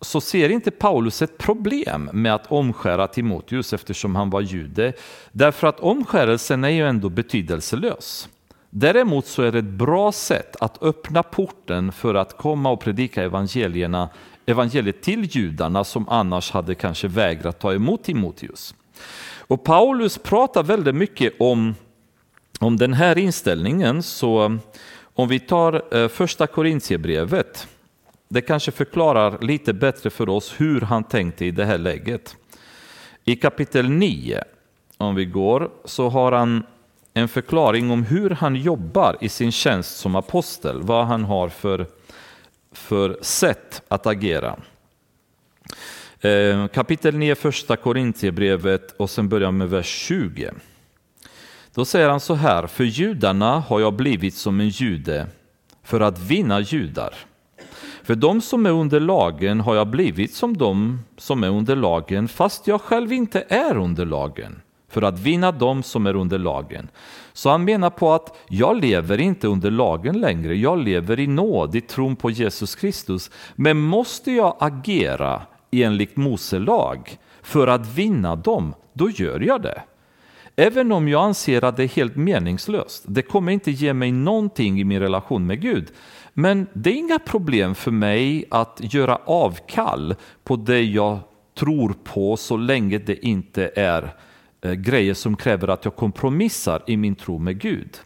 [0.00, 4.92] så ser inte Paulus ett problem med att omskära Timoteus eftersom han var jude.
[5.32, 8.28] Därför att omskärelsen är ju ändå betydelselös.
[8.70, 13.22] Däremot så är det ett bra sätt att öppna porten för att komma och predika
[13.22, 14.08] evangelierna,
[14.46, 18.74] evangeliet till judarna som annars hade kanske vägrat ta emot Timoteus.
[19.38, 21.74] Och Paulus pratar väldigt mycket om,
[22.60, 24.02] om den här inställningen.
[24.02, 24.58] Så
[25.14, 27.68] om vi tar eh, första Korintierbrevet
[28.28, 32.36] det kanske förklarar lite bättre för oss hur han tänkte i det här läget.
[33.24, 34.44] I kapitel 9,
[34.96, 36.66] om vi går, så har han
[37.14, 41.86] en förklaring om hur han jobbar i sin tjänst som apostel, vad han har för,
[42.72, 44.56] för sätt att agera.
[46.20, 50.50] Eh, kapitel 9, första Korintierbrevet och sen börjar med vers 20.
[51.74, 55.26] Då säger han så här, för judarna har jag blivit som en jude
[55.82, 57.14] för att vinna judar.
[58.06, 62.28] För de som är under lagen har jag blivit som de som är under lagen,
[62.28, 66.88] fast jag själv inte är under lagen, för att vinna dem som är under lagen.
[67.32, 71.76] Så han menar på att jag lever inte under lagen längre, jag lever i nåd,
[71.76, 73.30] i tron på Jesus Kristus.
[73.54, 79.82] Men måste jag agera enligt Mose lag för att vinna dem, då gör jag det.
[80.56, 84.80] Även om jag anser att det är helt meningslöst, det kommer inte ge mig någonting
[84.80, 85.92] i min relation med Gud.
[86.38, 91.18] Men det är inga problem för mig att göra avkall på det jag
[91.58, 94.14] tror på så länge det inte är
[94.60, 97.96] eh, grejer som kräver att jag kompromissar i min tro med Gud.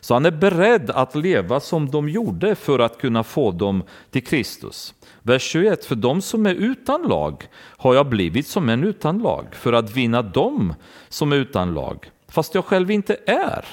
[0.00, 4.24] Så han är beredd att leva som de gjorde för att kunna få dem till
[4.24, 4.94] Kristus.
[5.22, 9.46] Vers 21, för de som är utan lag har jag blivit som en utan lag
[9.52, 10.74] för att vinna dem
[11.08, 13.64] som är utan lag, fast jag själv inte är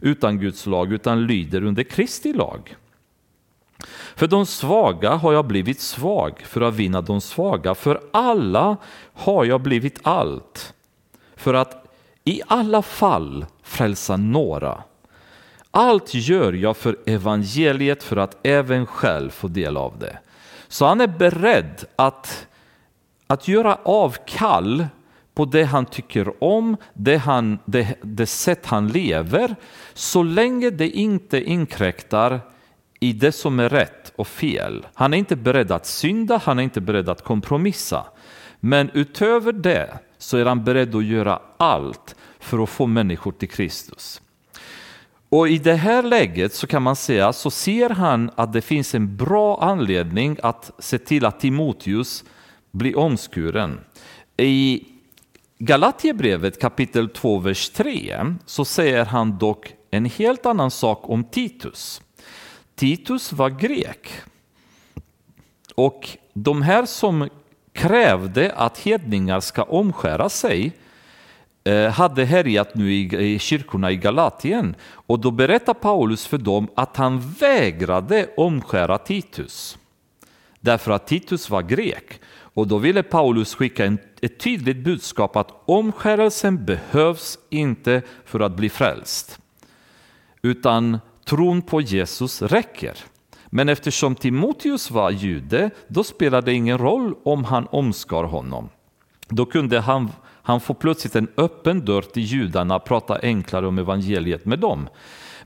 [0.00, 2.76] utan Guds lag utan lyder under Kristi lag.
[4.16, 7.74] För de svaga har jag blivit svag för att vinna de svaga.
[7.74, 8.76] För alla
[9.12, 10.74] har jag blivit allt.
[11.36, 11.84] För att
[12.24, 14.82] i alla fall frälsa några.
[15.70, 20.18] Allt gör jag för evangeliet för att även själv få del av det.
[20.68, 22.46] Så han är beredd att,
[23.26, 24.86] att göra avkall
[25.34, 29.56] på det han tycker om, det, han, det, det sätt han lever,
[29.94, 32.40] så länge det inte inkräktar
[33.00, 34.86] i det som är rätt och fel.
[34.94, 38.04] Han är inte beredd att synda, han är inte beredd att kompromissa.
[38.60, 43.48] Men utöver det så är han beredd att göra allt för att få människor till
[43.48, 44.20] Kristus.
[45.28, 48.94] Och i det här läget så kan man säga så ser han att det finns
[48.94, 52.24] en bra anledning att se till att Timoteus
[52.70, 53.80] blir omskuren.
[54.36, 54.84] I
[55.58, 62.02] Galatierbrevet kapitel 2, vers 3 så säger han dock en helt annan sak om Titus.
[62.78, 64.10] Titus var grek.
[65.74, 67.28] Och de här som
[67.72, 70.72] krävde att hedningar ska omskära sig
[71.64, 74.74] eh, hade härjat nu i kyrkorna i Galatien.
[74.90, 79.78] Och då berättar Paulus för dem att han vägrade omskära Titus.
[80.60, 82.20] Därför att Titus var grek.
[82.30, 88.56] Och då ville Paulus skicka en, ett tydligt budskap att omskärelsen behövs inte för att
[88.56, 89.38] bli frälst.
[90.42, 92.96] Utan tron på Jesus räcker.
[93.46, 98.68] Men eftersom Timoteus var jude, då spelade det ingen roll om han omskar honom.
[99.28, 100.10] Då kunde han,
[100.42, 104.88] han få plötsligt en öppen dörr till judarna, prata enklare om evangeliet med dem.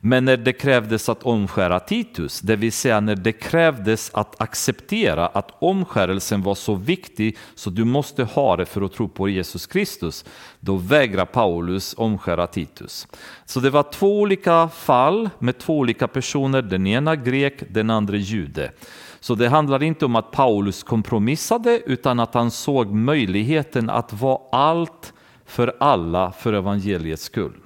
[0.05, 5.27] Men när det krävdes att omskära Titus, det vill säga när det krävdes att acceptera
[5.27, 9.67] att omskärelsen var så viktig så du måste ha det för att tro på Jesus
[9.67, 10.25] Kristus,
[10.61, 13.09] då vägrar Paulus omskära Titus.
[13.45, 18.17] Så det var två olika fall med två olika personer, den ena grek, den andra
[18.17, 18.73] jude.
[19.21, 24.39] Så det handlar inte om att Paulus kompromissade utan att han såg möjligheten att vara
[24.53, 25.13] allt
[25.47, 27.62] för alla för evangeliets skull.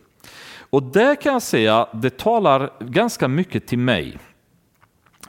[0.76, 4.18] Och det kan jag säga, det talar ganska mycket till mig.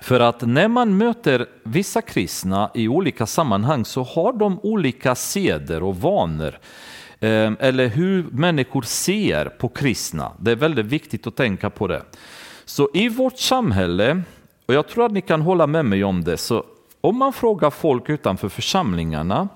[0.01, 5.83] För att när man möter vissa kristna i olika sammanhang så har de olika seder
[5.83, 6.59] och vanor.
[7.19, 10.31] Ehm, eller hur människor ser på kristna.
[10.39, 12.03] Det är väldigt viktigt att tänka på det.
[12.65, 14.21] Så i vårt samhälle,
[14.65, 16.63] och jag tror att ni kan hålla med mig om det, så
[17.01, 19.47] om man frågar folk utanför församlingarna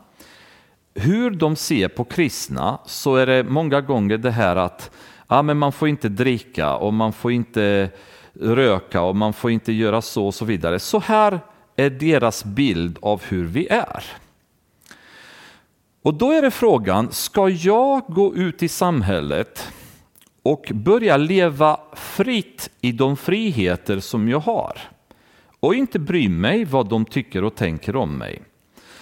[0.95, 4.91] hur de ser på kristna så är det många gånger det här att
[5.31, 7.89] ja, men man får inte dricka och man får inte
[8.33, 10.79] röka och man får inte göra så och så vidare.
[10.79, 11.39] Så här
[11.75, 14.03] är deras bild av hur vi är.
[16.01, 19.71] Och då är det frågan, ska jag gå ut i samhället
[20.43, 24.77] och börja leva fritt i de friheter som jag har
[25.59, 28.41] och inte bry mig vad de tycker och tänker om mig?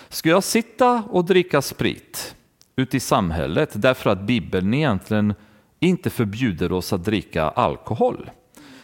[0.09, 2.35] Ska jag sitta och dricka sprit
[2.75, 5.33] ute i samhället därför att Bibeln egentligen
[5.79, 8.29] inte förbjuder oss att dricka alkohol.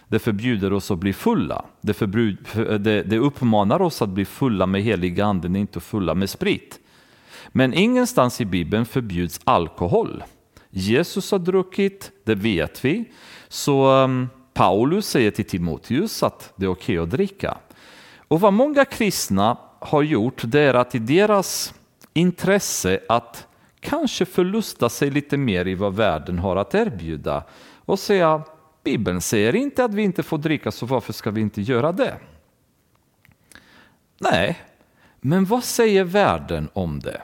[0.08, 1.66] Det förbjuder oss att bli fulla.
[1.82, 2.38] Det, förbjud,
[2.80, 6.80] det, det uppmanar oss att bli fulla med helig anden, inte fulla med sprit.
[7.48, 10.24] Men ingenstans i Bibeln förbjuds alkohol.
[10.70, 13.06] Jesus har druckit, det vet vi.
[13.48, 17.58] Så um, Paulus säger till Timoteus att det är okej okay att dricka.
[18.28, 21.74] Och vad många kristna har gjort, det är att i deras
[22.14, 23.48] intresse att
[23.86, 27.44] kanske förlusta sig lite mer i vad världen har att erbjuda
[27.86, 28.44] och säga
[28.84, 32.18] Bibeln säger inte att vi inte får dricka, så varför ska vi inte göra det?
[34.20, 34.60] Nej,
[35.22, 37.22] men vad säger världen om det?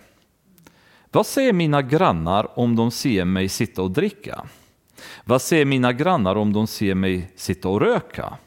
[1.12, 4.46] Vad säger mina grannar om de ser mig sitta och dricka?
[5.24, 8.38] Vad säger mina grannar om de ser mig sitta och röka?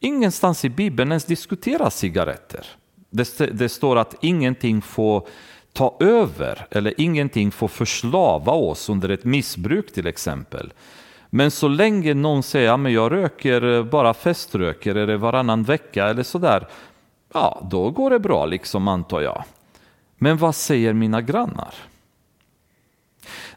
[0.00, 2.66] Ingenstans i Bibeln ens diskuteras cigaretter.
[3.10, 5.28] Det, det står att ingenting får
[5.72, 10.72] ta över eller ingenting får förslava oss under ett missbruk till exempel.
[11.30, 16.06] Men så länge någon säger att ja, jag röker eh, bara feströker eller varannan vecka
[16.06, 16.68] eller sådär,
[17.34, 19.44] ja då går det bra liksom antar jag.
[20.18, 21.74] Men vad säger mina grannar?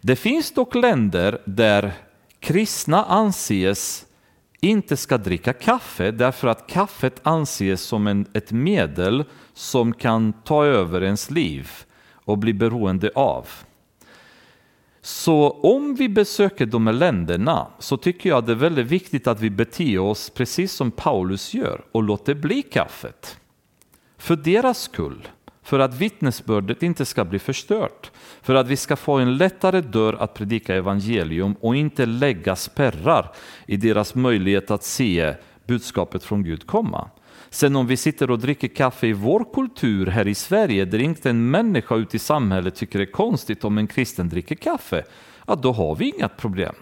[0.02, 1.94] Det finns dock länder där
[2.40, 4.06] kristna anses
[4.60, 10.66] inte ska dricka kaffe därför att kaffet anses som en, ett medel som kan ta
[10.66, 11.72] över ens liv
[12.26, 13.48] och bli beroende av.
[15.02, 19.40] Så om vi besöker de här länderna så tycker jag det är väldigt viktigt att
[19.40, 23.38] vi beter oss precis som Paulus gör och låter bli kaffet.
[24.18, 25.28] För deras skull,
[25.64, 28.12] för att vittnesbördet inte ska bli förstört,
[28.42, 33.32] för att vi ska få en lättare dörr att predika evangelium och inte lägga spärrar
[33.66, 35.34] i deras möjlighet att se
[35.68, 37.10] budskapet från Gud komma.
[37.56, 41.30] Sen om vi sitter och dricker kaffe i vår kultur här i Sverige där inte
[41.30, 45.04] en människa ute i samhället tycker det är konstigt om en kristen dricker kaffe,
[45.48, 46.76] ja då har vi inget problem.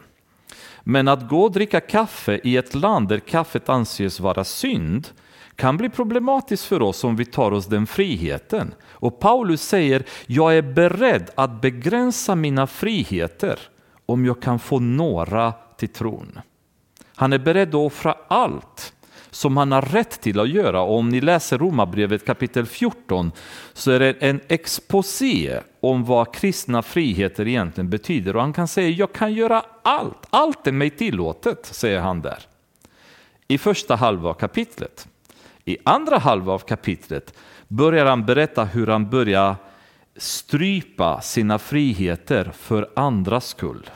[0.83, 5.07] Men att gå och dricka kaffe i ett land där kaffet anses vara synd
[5.55, 8.73] kan bli problematiskt för oss om vi tar oss den friheten.
[8.83, 13.59] Och Paulus säger, jag är beredd att begränsa mina friheter
[14.05, 16.39] om jag kan få några till tron.
[17.15, 18.93] Han är beredd att offra allt
[19.33, 20.81] som han har rätt till att göra.
[20.81, 23.31] Och om ni läser Romarbrevet kapitel 14
[23.73, 28.35] så är det en exposé om vad kristna friheter egentligen betyder.
[28.35, 32.39] Och han kan säga, jag kan göra allt, allt är mig tillåtet, säger han där.
[33.47, 35.07] I första halva av kapitlet.
[35.65, 37.33] I andra halva av kapitlet
[37.67, 39.55] börjar han berätta hur han börjar
[40.17, 43.89] strypa sina friheter för andras skull.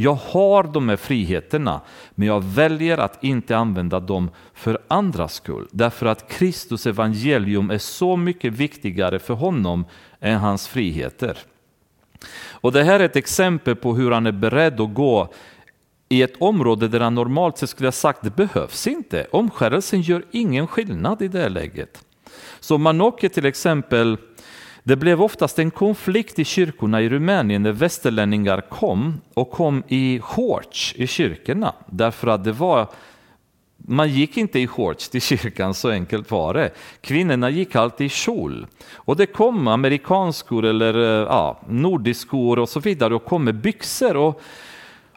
[0.00, 1.80] Jag har de här friheterna,
[2.14, 5.68] men jag väljer att inte använda dem för andras skull.
[5.70, 9.84] Därför att Kristus evangelium är så mycket viktigare för honom
[10.20, 11.38] än hans friheter.
[12.50, 15.32] Och Det här är ett exempel på hur han är beredd att gå
[16.08, 19.26] i ett område där han normalt sett skulle ha sagt det behövs inte.
[19.30, 22.04] Omskärelsen gör ingen skillnad i det läget.
[22.60, 24.16] Så om man åker till exempel
[24.90, 30.20] det blev oftast en konflikt i kyrkorna i Rumänien när västerlänningar kom och kom i
[30.20, 31.74] shorts i kyrkorna.
[31.86, 32.88] Därför att det var,
[33.76, 36.70] man gick inte i shorts till kyrkan, så enkelt var det.
[37.00, 38.66] Kvinnorna gick alltid i kjol.
[38.94, 44.16] Och det kom amerikanskor eller eh, ja, nordiskor och så vidare och kom med byxor.
[44.16, 44.40] Och,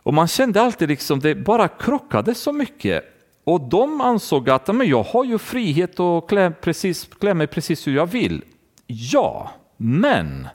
[0.04, 3.04] och man kände alltid liksom det bara krockade så mycket.
[3.44, 7.88] Och de ansåg att men jag har ju frihet att klä, precis, klä mig precis
[7.88, 8.44] hur jag vill.
[8.88, 9.52] Ja,
[9.84, 10.48] men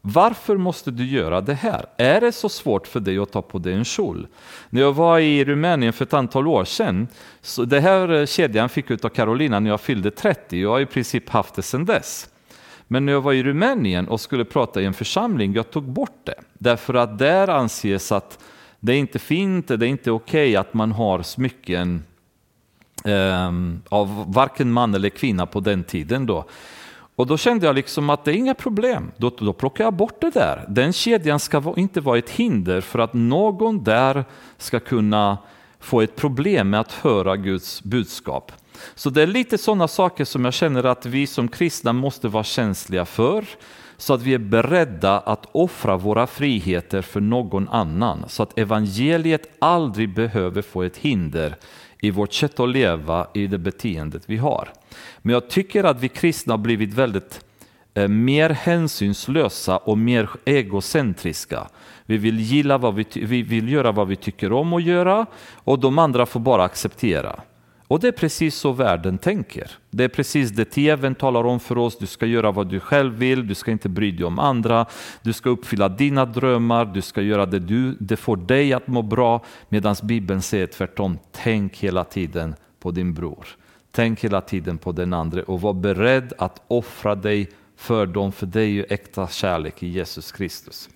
[0.00, 1.86] varför måste du göra det här?
[1.96, 4.26] Är det så svårt för dig att ta på dig en kjol?
[4.70, 7.08] När jag var i Rumänien för ett antal år sedan,
[7.40, 10.80] så det här eh, kedjan fick jag av Carolina när jag fyllde 30, jag har
[10.80, 12.28] i princip haft det sedan dess.
[12.86, 16.20] Men när jag var i Rumänien och skulle prata i en församling, jag tog bort
[16.24, 16.40] det.
[16.52, 18.38] Därför att där anses att
[18.80, 22.04] det är inte fint, det är inte okej okay att man har smycken
[23.04, 23.52] eh,
[23.88, 26.26] av varken man eller kvinna på den tiden.
[26.26, 26.44] då.
[27.16, 30.20] Och då kände jag liksom att det är inga problem, då, då plockar jag bort
[30.20, 30.64] det där.
[30.68, 34.24] Den kedjan ska inte vara ett hinder för att någon där
[34.58, 35.38] ska kunna
[35.80, 38.52] få ett problem med att höra Guds budskap.
[38.94, 42.44] Så det är lite sådana saker som jag känner att vi som kristna måste vara
[42.44, 43.44] känsliga för,
[43.96, 49.56] så att vi är beredda att offra våra friheter för någon annan, så att evangeliet
[49.58, 51.56] aldrig behöver få ett hinder
[52.00, 54.68] i vårt sätt att leva, i det beteendet vi har.
[55.18, 57.44] Men jag tycker att vi kristna har blivit väldigt
[57.94, 61.68] eh, mer hänsynslösa och mer egocentriska.
[62.06, 65.78] Vi vill, gilla vad vi, vi vill göra vad vi tycker om att göra och
[65.78, 67.40] de andra får bara acceptera.
[67.88, 69.70] Och det är precis så världen tänker.
[69.90, 71.98] Det är precis det tvn talar om för oss.
[71.98, 74.86] Du ska göra vad du själv vill, du ska inte bry dig om andra,
[75.22, 79.02] du ska uppfylla dina drömmar, du ska göra det du, det får dig att må
[79.02, 79.44] bra.
[79.68, 83.46] Medan Bibeln säger tvärtom, tänk hela tiden på din bror.
[83.90, 88.46] Tänk hela tiden på den andra och var beredd att offra dig för dem, för
[88.46, 90.88] det är ju äkta kärlek i Jesus Kristus.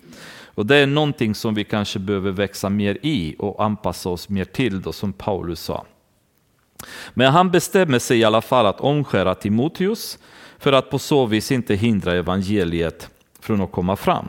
[0.55, 4.45] Och Det är någonting som vi kanske behöver växa mer i och anpassa oss mer
[4.45, 5.85] till, då, som Paulus sa.
[7.13, 10.19] Men han bestämmer sig i alla fall att omskära Timoteus
[10.57, 13.09] för att på så vis inte hindra evangeliet
[13.39, 14.27] från att komma fram.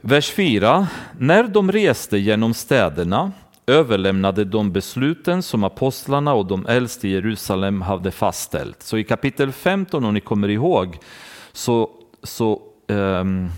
[0.00, 0.86] Vers 4.
[1.18, 3.32] När de reste genom städerna
[3.66, 8.82] överlämnade de besluten som apostlarna och de äldste i Jerusalem hade fastställt.
[8.82, 10.98] Så i kapitel 15, om ni kommer ihåg,
[11.52, 11.90] så,
[12.22, 13.50] så um,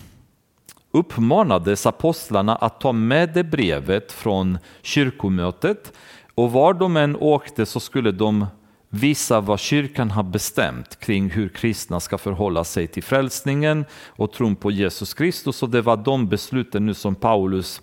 [0.91, 5.93] uppmanades apostlarna att ta med det brevet från kyrkomötet
[6.35, 8.47] och var de än åkte så skulle de
[8.89, 14.57] visa vad kyrkan har bestämt kring hur kristna ska förhålla sig till frälsningen och tron
[14.57, 15.63] på Jesus Kristus.
[15.63, 17.83] Och det var de besluten nu som Paulus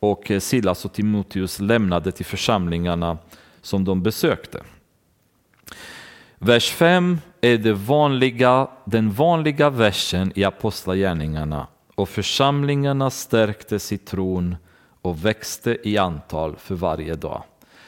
[0.00, 3.18] och Silas och Timoteus lämnade till församlingarna
[3.62, 4.62] som de besökte.
[6.38, 14.56] Vers 5 är det vanliga, den vanliga versen i Apostlagärningarna och församlingarna stärktes i tron
[15.02, 17.42] och växte i antal för varje dag.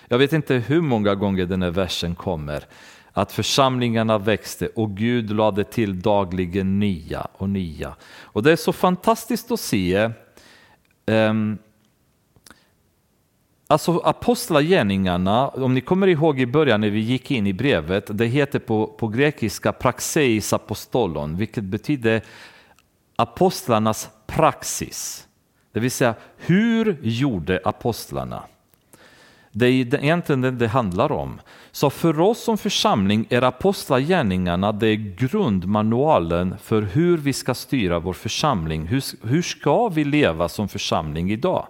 [0.08, 2.64] Jag vet inte hur många gånger den här versen kommer.
[3.12, 7.96] Att församlingarna växte och Gud lade till dagligen nya och nya.
[8.22, 10.10] Och det är så fantastiskt att se
[11.06, 11.58] um,
[13.68, 18.26] Alltså apostlagärningarna, om ni kommer ihåg i början när vi gick in i brevet, det
[18.26, 22.22] heter på, på grekiska praxeis apostolon, vilket betyder
[23.16, 25.26] apostlarnas praxis.
[25.72, 28.42] Det vill säga, hur gjorde apostlarna?
[29.58, 31.40] Det är egentligen det det handlar om.
[31.72, 37.98] Så för oss som församling är apostlagärningarna det är grundmanualen för hur vi ska styra
[37.98, 38.86] vår församling.
[38.86, 41.66] Hur, hur ska vi leva som församling idag?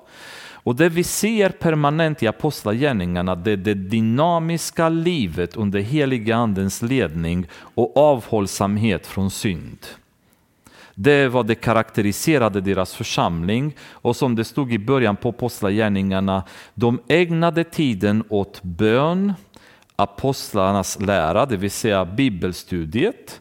[0.66, 6.82] Och det vi ser permanent i apostlagärningarna det är det dynamiska livet under heliga andens
[6.82, 9.78] ledning och avhållsamhet från synd.
[10.99, 16.42] Det var det karaktäriserade deras församling och som det stod i början på apostlagärningarna,
[16.74, 19.32] de ägnade tiden åt bön,
[19.97, 23.40] apostlarnas lära, det vill säga bibelstudiet,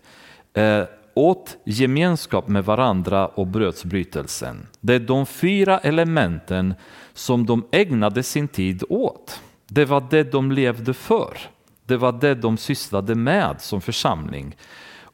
[0.53, 0.83] eh,
[1.13, 4.67] åt gemenskap med varandra och brödsbrytelsen.
[4.81, 6.73] Det är de fyra elementen
[7.13, 9.41] som de ägnade sin tid åt.
[9.67, 11.37] Det var det de levde för.
[11.85, 14.55] Det var det de sysslade med som församling.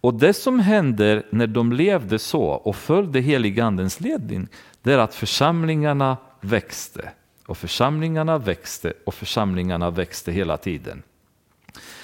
[0.01, 4.47] Och det som händer när de levde så och följde heligandens ledning,
[4.81, 7.09] det är att församlingarna växte.
[7.47, 11.03] Och församlingarna växte och församlingarna växte hela tiden.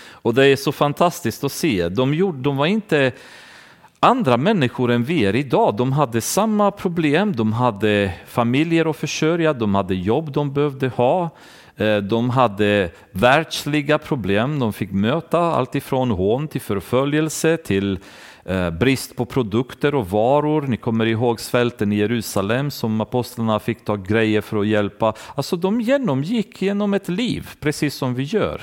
[0.09, 1.89] Och det är så fantastiskt att se.
[1.89, 3.11] De, gjorde, de var inte
[3.99, 5.75] andra människor än vi är idag.
[5.75, 11.29] De hade samma problem, de hade familjer att försörja, de hade jobb de behövde ha.
[11.77, 17.99] Eh, de hade världsliga problem, de fick möta allt ifrån hån till förföljelse till
[18.45, 20.61] eh, brist på produkter och varor.
[20.61, 25.13] Ni kommer ihåg svälten i Jerusalem som apostlarna fick ta grejer för att hjälpa.
[25.35, 28.61] Alltså de genomgick genom ett liv, precis som vi gör.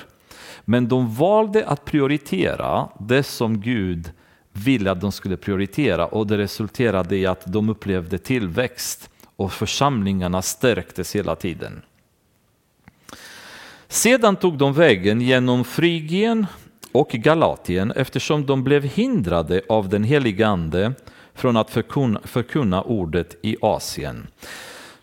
[0.65, 4.13] Men de valde att prioritera det som Gud
[4.53, 10.43] ville att de skulle prioritera och det resulterade i att de upplevde tillväxt och församlingarna
[10.43, 11.83] stärktes hela tiden.
[13.89, 16.47] Sedan tog de vägen genom Frygien
[16.93, 20.93] och Galatien eftersom de blev hindrade av den helige Ande
[21.35, 24.27] från att förkunna, förkunna ordet i Asien.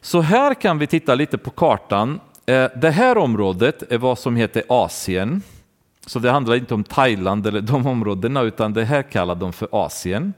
[0.01, 2.19] Så här kan vi titta lite på kartan.
[2.45, 5.41] Eh, det här området är vad som heter Asien.
[6.05, 9.67] Så det handlar inte om Thailand eller de områdena, utan det här kallar de för
[9.71, 10.33] Asien.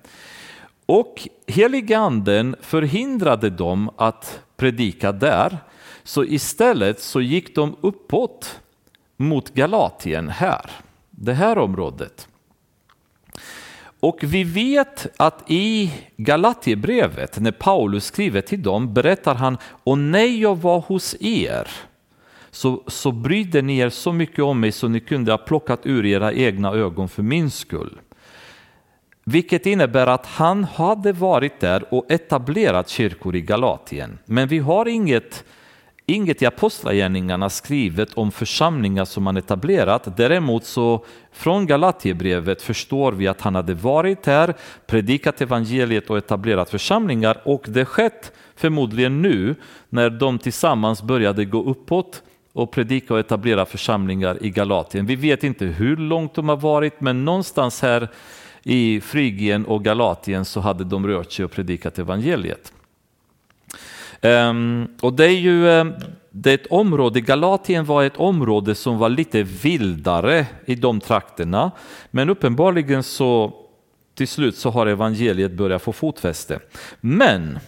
[0.85, 5.57] Och heliganden förhindrade dem att predika där,
[6.03, 8.59] så istället så gick de uppåt
[9.17, 10.71] mot Galatien här,
[11.09, 12.27] det här området.
[13.99, 20.41] Och vi vet att i Galatiebrevet, när Paulus skriver till dem, berättar han, och när
[20.41, 21.67] jag var hos er,
[22.51, 26.05] så, så brydde ni er så mycket om mig så ni kunde ha plockat ur
[26.05, 27.99] era egna ögon för min skull.
[29.23, 34.19] Vilket innebär att han hade varit där och etablerat kyrkor i Galatien.
[34.25, 35.43] Men vi har inget,
[36.05, 40.17] inget i Apostlagärningarna skrivet om församlingar som han etablerat.
[40.17, 44.53] Däremot så från Galatiebrevet förstår vi att han hade varit här,
[44.87, 49.55] predikat evangeliet och etablerat församlingar och det skett förmodligen nu
[49.89, 52.23] när de tillsammans började gå uppåt
[52.53, 55.05] och predika och etablera församlingar i Galatien.
[55.05, 58.07] Vi vet inte hur långt de har varit, men någonstans här
[58.63, 62.73] i Frygien och Galatien så hade de rört sig och predikat evangeliet.
[64.24, 65.93] Um, och det är ju ehm,
[66.36, 71.71] det är ett område, Galatien var ett område som var lite vildare i de trakterna,
[72.11, 73.53] men uppenbarligen så
[74.15, 76.59] till slut så har evangeliet börjat få fotfäste.
[76.99, 77.59] Men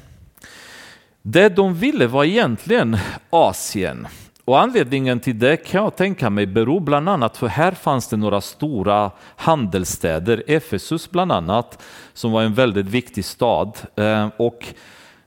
[1.21, 2.97] det de ville var egentligen
[3.29, 4.07] Asien.
[4.45, 8.17] Och anledningen till det kan jag tänka mig beror bland annat för här fanns det
[8.17, 11.83] några stora handelsstäder, Efesus bland annat,
[12.13, 13.77] som var en väldigt viktig stad.
[13.95, 14.65] Ehm, och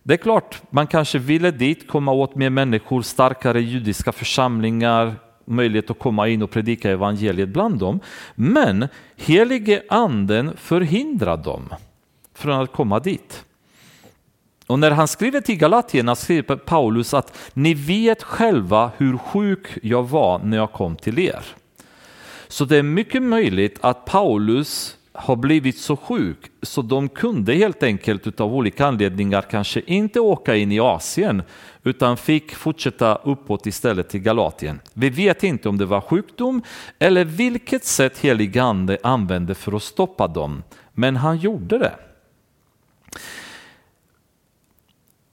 [0.09, 5.91] det är klart, man kanske ville dit komma åt mer människor, starkare judiska församlingar, möjlighet
[5.91, 8.01] att komma in och predika evangeliet bland dem.
[8.35, 11.69] Men helige anden förhindrar dem
[12.35, 13.45] från att komma dit.
[14.67, 20.09] Och när han skriver till Galatierna skriver Paulus att ni vet själva hur sjuk jag
[20.09, 21.45] var när jag kom till er.
[22.49, 27.83] Så det är mycket möjligt att Paulus har blivit så sjuk så de kunde helt
[27.83, 31.43] enkelt av olika anledningar kanske inte åka in i Asien
[31.83, 34.81] utan fick fortsätta uppåt istället till Galatien.
[34.95, 36.63] Vi vet inte om det var sjukdom
[36.99, 40.63] eller vilket sätt helig ande använde för att stoppa dem,
[40.93, 41.95] men han gjorde det.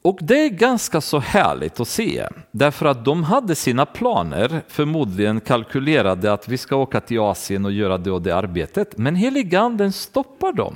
[0.05, 5.41] Och det är ganska så härligt att se, därför att de hade sina planer, förmodligen
[5.41, 9.91] kalkylerade att vi ska åka till Asien och göra det och det arbetet, men heliganden
[9.91, 10.75] stoppar dem.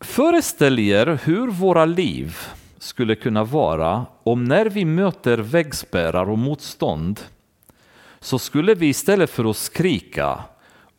[0.00, 2.36] Föreställ er hur våra liv
[2.78, 7.20] skulle kunna vara om när vi möter väggspärrar och motstånd
[8.20, 10.38] så skulle vi istället för att skrika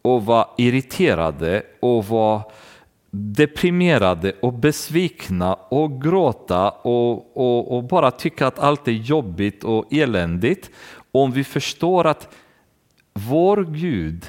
[0.01, 2.43] och vara irriterade och vara
[3.11, 9.93] deprimerade och besvikna och gråta och, och, och, bara tycka att allt är jobbigt och
[9.93, 10.71] eländigt.
[11.11, 12.35] Om vi förstår att
[13.13, 14.25] vår Gud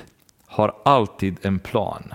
[0.46, 2.14] har alltid en plan.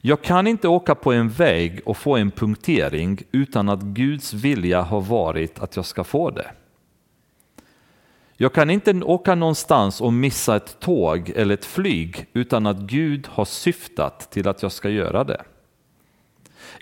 [0.00, 4.82] Jag kan inte åka på en väg och få en punktering utan att Guds vilja
[4.82, 6.50] har varit att jag ska få det.
[8.42, 13.28] Jag kan inte åka någonstans och missa ett tåg eller ett flyg utan att Gud
[13.30, 15.42] har syftat till att jag ska göra det.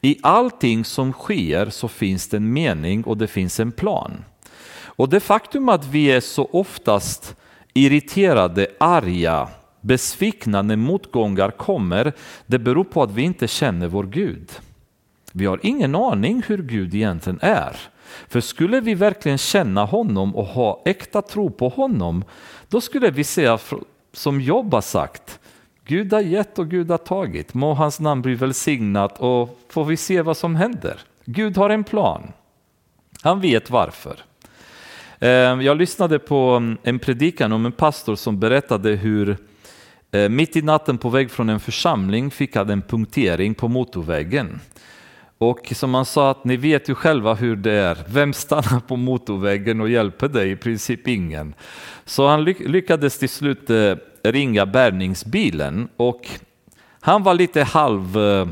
[0.02, 4.24] I allting som sker så finns det en mening och det finns en plan.
[4.84, 7.36] Och det faktum att vi är så oftast
[7.74, 9.48] irriterade, arga,
[9.80, 12.12] besvikna när motgångar kommer,
[12.46, 14.50] det beror på att vi inte känner vår Gud.
[15.32, 17.76] Vi har ingen aning hur Gud egentligen är.
[18.28, 22.24] För skulle vi verkligen känna honom och ha äkta tro på honom,
[22.68, 23.58] då skulle vi säga
[24.12, 25.40] som Jobb har sagt,
[25.84, 29.96] Gud har gett och Gud har tagit, må hans namn bli välsignat och får vi
[29.96, 31.00] se vad som händer.
[31.24, 32.32] Gud har en plan.
[33.22, 34.16] Han vet varför.
[35.18, 39.36] Eh, jag lyssnade på mm, en predikan om en pastor som berättade hur
[40.10, 44.60] eh, mitt i natten på väg från en församling fick han en punktering på motorvägen.
[45.38, 47.98] Och som han sa, att ni vet ju själva hur det är.
[48.08, 50.50] Vem stannar på motorvägen och hjälper dig?
[50.50, 51.54] I princip ingen.
[52.04, 56.28] Så han lyckades till slut eh, ringa bärgningsbilen och
[57.00, 58.48] han var lite halv eh,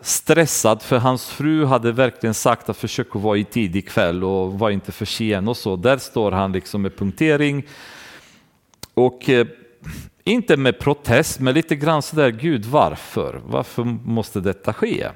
[0.00, 4.58] stressad för hans fru hade verkligen sagt att försök att vara i tid ikväll och
[4.58, 5.76] var inte för sen och så.
[5.76, 7.66] Där står han liksom med punktering.
[8.94, 9.46] Och eh,
[10.28, 13.40] inte med protest, men lite grann sådär, Gud varför?
[13.46, 15.08] Varför måste detta ske?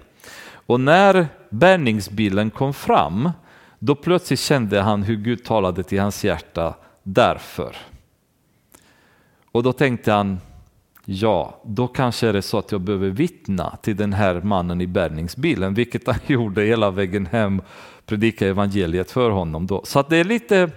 [0.67, 3.31] Och när bärgningsbilen kom fram,
[3.79, 7.77] då plötsligt kände han hur Gud talade till hans hjärta, därför.
[9.53, 10.41] Och då tänkte han,
[11.05, 14.87] ja, då kanske är det så att jag behöver vittna till den här mannen i
[14.87, 17.63] bärgningsbilen, vilket han gjorde hela vägen hem,
[18.07, 19.67] predika evangeliet för honom.
[19.67, 19.83] Då.
[19.85, 20.71] Så att det är lite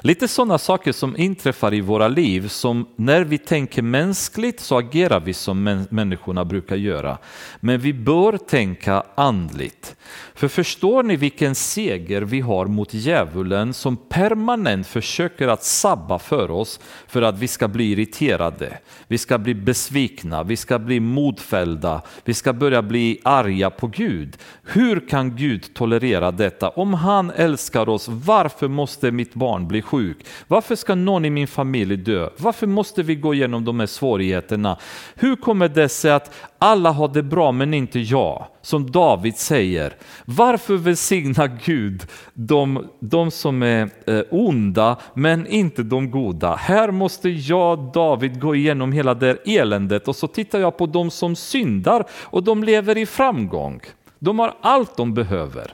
[0.00, 5.20] Lite sådana saker som inträffar i våra liv som när vi tänker mänskligt så agerar
[5.20, 7.18] vi som människorna brukar göra.
[7.60, 9.96] Men vi bör tänka andligt.
[10.34, 16.50] För förstår ni vilken seger vi har mot djävulen som permanent försöker att sabba för
[16.50, 22.02] oss för att vi ska bli irriterade, vi ska bli besvikna, vi ska bli modfällda,
[22.24, 24.36] vi ska börja bli arga på Gud.
[24.62, 26.68] Hur kan Gud tolerera detta?
[26.68, 30.26] Om han älskar oss, varför måste mitt barn bli sjuk?
[30.48, 32.28] Varför ska någon i min familj dö?
[32.36, 34.78] Varför måste vi gå igenom de här svårigheterna?
[35.14, 38.46] Hur kommer det sig att alla har det bra men inte jag?
[38.62, 39.92] Som David säger,
[40.24, 46.54] varför välsignar Gud de, de som är eh, onda men inte de goda?
[46.54, 51.10] Här måste jag, David, gå igenom hela det eländet och så tittar jag på de
[51.10, 53.80] som syndar och de lever i framgång.
[54.18, 55.72] De har allt de behöver.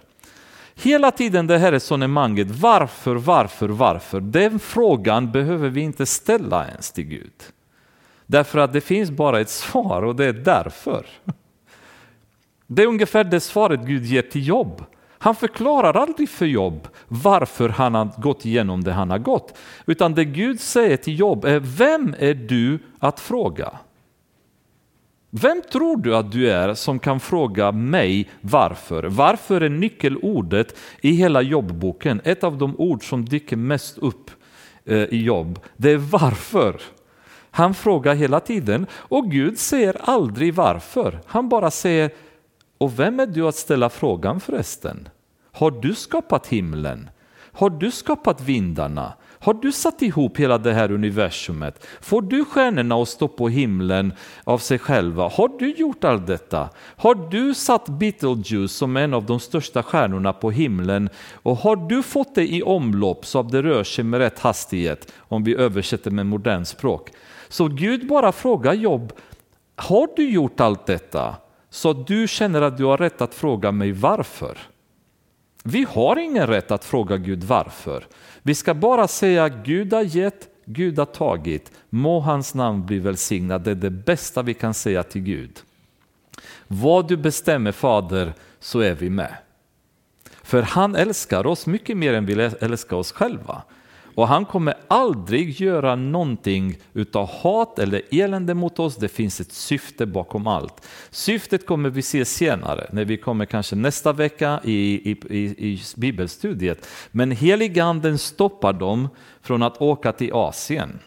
[0.78, 4.20] Hela tiden det här resonemanget, varför, varför, varför?
[4.20, 7.32] Den frågan behöver vi inte ställa ens till Gud.
[8.26, 11.06] Därför att det finns bara ett svar och det är därför.
[12.66, 14.84] Det är ungefär det svaret Gud ger till Jobb.
[15.18, 19.58] Han förklarar aldrig för Jobb varför han har gått igenom det han har gått.
[19.86, 23.78] Utan det Gud säger till Jobb är, vem är du att fråga?
[25.30, 29.04] Vem tror du att du är som kan fråga mig varför?
[29.04, 34.30] Varför är nyckelordet i hela jobbboken ett av de ord som dyker mest upp
[34.84, 35.58] eh, i jobb?
[35.76, 36.80] Det är varför.
[37.50, 41.20] Han frågar hela tiden och Gud säger aldrig varför.
[41.26, 42.10] Han bara säger,
[42.78, 45.08] och vem är du att ställa frågan förresten?
[45.52, 47.10] Har du skapat himlen?
[47.52, 49.12] Har du skapat vindarna?
[49.46, 51.86] Har du satt ihop hela det här universumet?
[52.00, 54.12] Får du stjärnorna att stå på himlen
[54.44, 55.28] av sig själva?
[55.28, 56.68] Har du gjort allt detta?
[56.96, 61.08] Har du satt Beetlejuice som en av de största stjärnorna på himlen?
[61.32, 65.12] Och har du fått det i omlopp så att det rör sig med rätt hastighet?
[65.18, 67.10] Om vi översätter med modernt språk.
[67.48, 69.12] Så Gud bara frågar Jobb,
[69.76, 71.36] har du gjort allt detta?
[71.70, 74.58] Så du känner att du har rätt att fråga mig varför?
[75.68, 78.06] Vi har ingen rätt att fråga Gud varför.
[78.42, 81.72] Vi ska bara säga Gud har gett, Gud har tagit.
[81.90, 83.64] Må hans namn bli välsignat.
[83.64, 85.60] Det är det bästa vi kan säga till Gud.
[86.66, 89.34] Vad du bestämmer Fader så är vi med.
[90.42, 93.62] För han älskar oss mycket mer än vi älskar oss själva.
[94.16, 98.96] Och han kommer aldrig göra någonting utav hat eller elände mot oss.
[98.96, 100.88] Det finns ett syfte bakom allt.
[101.10, 105.80] Syftet kommer vi se senare, när vi kommer kanske nästa vecka i, i, i, i
[105.96, 106.88] bibelstudiet.
[107.10, 109.08] Men heliganden stoppar dem
[109.42, 110.98] från att åka till Asien.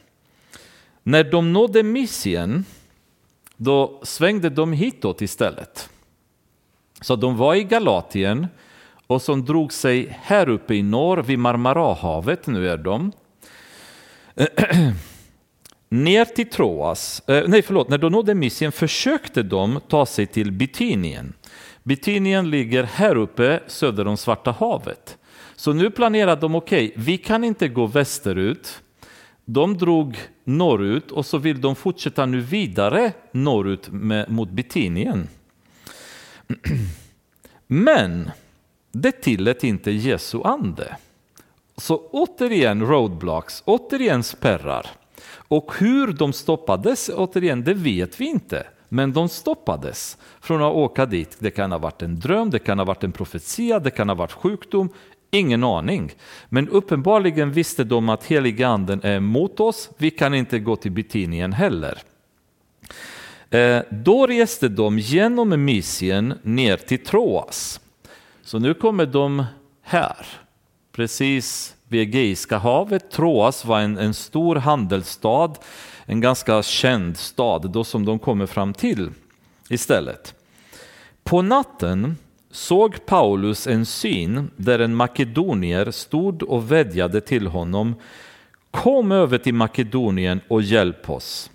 [1.03, 2.65] När de nådde Mysien,
[3.57, 5.89] då svängde de hitåt istället.
[7.01, 8.47] Så de var i Galatien,
[9.09, 13.11] och som drog sig här uppe i norr vid Marmarahavet, nu är de.
[15.89, 20.51] Ner till Troas, eh, nej förlåt, när de nådde Mysien försökte de ta sig till
[20.51, 21.33] Bitynien.
[21.83, 25.17] Bitynien ligger här uppe söder om Svarta havet.
[25.55, 28.81] Så nu planerade de, okej, okay, vi kan inte gå västerut.
[29.45, 35.27] De drog norrut och så vill de fortsätta nu vidare norrut med, mot Bitynien.
[37.67, 38.31] Men
[39.01, 40.95] det tillät inte Jesu ande.
[41.77, 44.85] Så återigen roadblocks, återigen spärrar.
[45.31, 48.67] Och hur de stoppades, återigen, det vet vi inte.
[48.89, 51.37] Men de stoppades från att åka dit.
[51.39, 54.15] Det kan ha varit en dröm, det kan ha varit en profetia, det kan ha
[54.15, 54.89] varit sjukdom.
[55.31, 56.11] Ingen aning.
[56.49, 59.89] Men uppenbarligen visste de att heliga anden är emot oss.
[59.97, 62.01] Vi kan inte gå till Betinien heller.
[63.49, 67.79] Eh, då reste de genom Mysien ner till Troas.
[68.49, 69.45] Så nu kommer de
[69.81, 70.27] här,
[70.91, 73.11] precis vid Egeiska havet.
[73.11, 75.53] Troas var en, en stor handelsstad,
[76.05, 79.11] en ganska känd stad då som de kommer fram till
[79.69, 80.35] istället.
[81.23, 82.17] På natten
[82.51, 87.95] såg Paulus en syn där en makedonier stod och vädjade till honom.
[88.71, 91.51] Kom över till Makedonien och hjälp oss.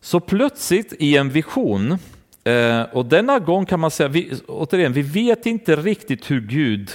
[0.00, 1.98] Så plötsligt i en vision
[2.44, 6.90] Eh, och denna gång kan man säga, vi, återigen, vi vet inte riktigt hur Gud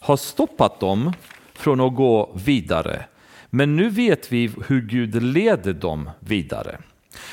[0.00, 1.12] har stoppat dem
[1.54, 3.04] från att gå vidare.
[3.50, 6.78] Men nu vet vi hur Gud leder dem vidare.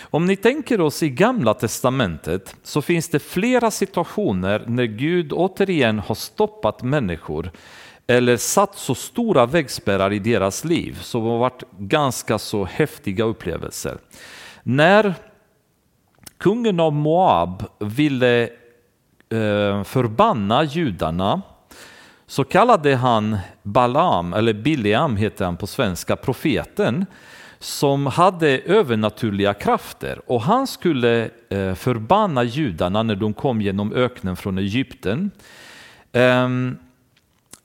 [0.01, 5.99] Om ni tänker oss i gamla testamentet så finns det flera situationer när Gud återigen
[5.99, 7.51] har stoppat människor
[8.07, 13.97] eller satt så stora vägspärrar i deras liv som har varit ganska så häftiga upplevelser.
[14.63, 15.13] När
[16.37, 18.43] Kungen av Moab ville
[19.29, 21.41] eh, förbanna judarna
[22.27, 27.05] så kallade han Balaam, eller Bileam heter han på svenska, profeten,
[27.59, 34.35] som hade övernaturliga krafter och han skulle eh, förbanna judarna när de kom genom öknen
[34.35, 35.31] från Egypten.
[36.11, 36.77] Ehm,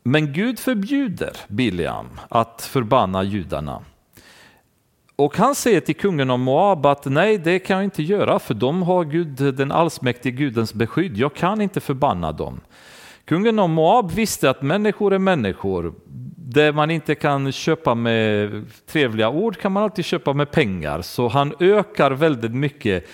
[0.02, 3.82] men Gud förbjuder Bileam att förbanna judarna.
[5.20, 8.54] Och han säger till kungen av Moab att nej, det kan jag inte göra för
[8.54, 11.16] de har Gud, den allsmäktige gudens beskydd.
[11.16, 12.60] Jag kan inte förbanna dem.
[13.24, 15.94] Kungen av Moab visste att människor är människor.
[16.36, 21.02] Det man inte kan köpa med trevliga ord kan man alltid köpa med pengar.
[21.02, 23.04] Så han ökar väldigt mycket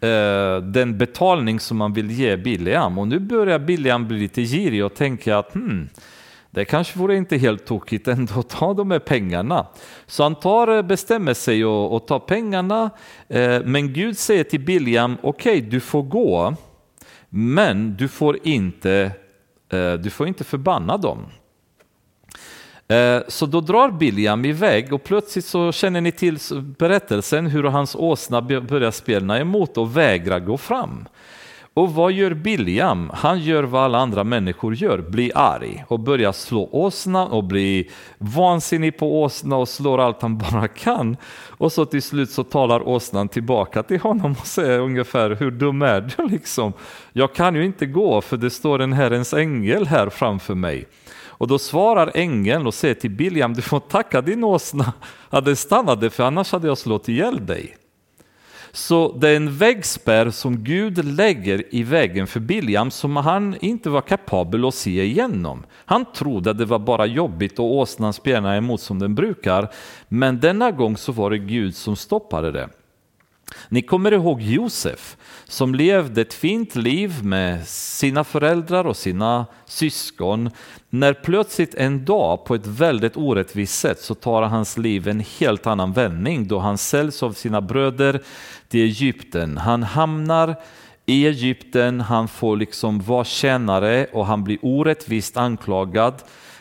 [0.00, 2.98] eh, den betalning som man vill ge Biliam.
[2.98, 5.88] Och nu börjar Biliam bli lite girig och tänka att hmm,
[6.54, 9.66] det kanske vore inte helt tokigt ändå att ta de här pengarna.
[10.06, 12.90] Så han tar, eh, bestämmer sig och, och tar pengarna,
[13.28, 16.54] eh, men Gud säger till Biljam, okej okay, du får gå,
[17.28, 19.10] men du får inte,
[19.72, 21.18] eh, du får inte förbanna dem.
[23.28, 26.38] Så då drar Biljam iväg och plötsligt så känner ni till
[26.78, 31.08] berättelsen hur hans åsna börjar spelna emot och vägrar gå fram.
[31.74, 33.10] Och vad gör Biljam?
[33.14, 37.86] Han gör vad alla andra människor gör, blir arg och börjar slå åsna och blir
[38.18, 41.16] vansinnig på åsna och slår allt han bara kan.
[41.48, 45.82] Och så till slut så talar åsnan tillbaka till honom och säger ungefär hur dum
[45.82, 46.72] är du liksom?
[47.12, 50.86] Jag kan ju inte gå för det står en Herrens ängel här framför mig.
[51.42, 54.92] Och då svarar ängeln och säger till Biljam, du får tacka din åsna
[55.30, 57.76] att den stannade för annars hade jag slått ihjäl dig.
[58.74, 63.90] Så det är en väggspärr som Gud lägger i vägen för Biljam som han inte
[63.90, 65.64] var kapabel att se igenom.
[65.84, 69.68] Han trodde att det var bara jobbigt och åsnan spjärnade emot som den brukar.
[70.08, 72.68] Men denna gång så var det Gud som stoppade det.
[73.68, 80.50] Ni kommer ihåg Josef som levde ett fint liv med sina föräldrar och sina syskon.
[80.90, 85.66] När plötsligt en dag på ett väldigt orättvist sätt så tar hans liv en helt
[85.66, 88.22] annan vändning då han säljs av sina bröder
[88.72, 89.56] till Egypten.
[89.56, 90.56] Han hamnar
[91.06, 96.14] i Egypten, han får liksom vara tjänare och han blir orättvist anklagad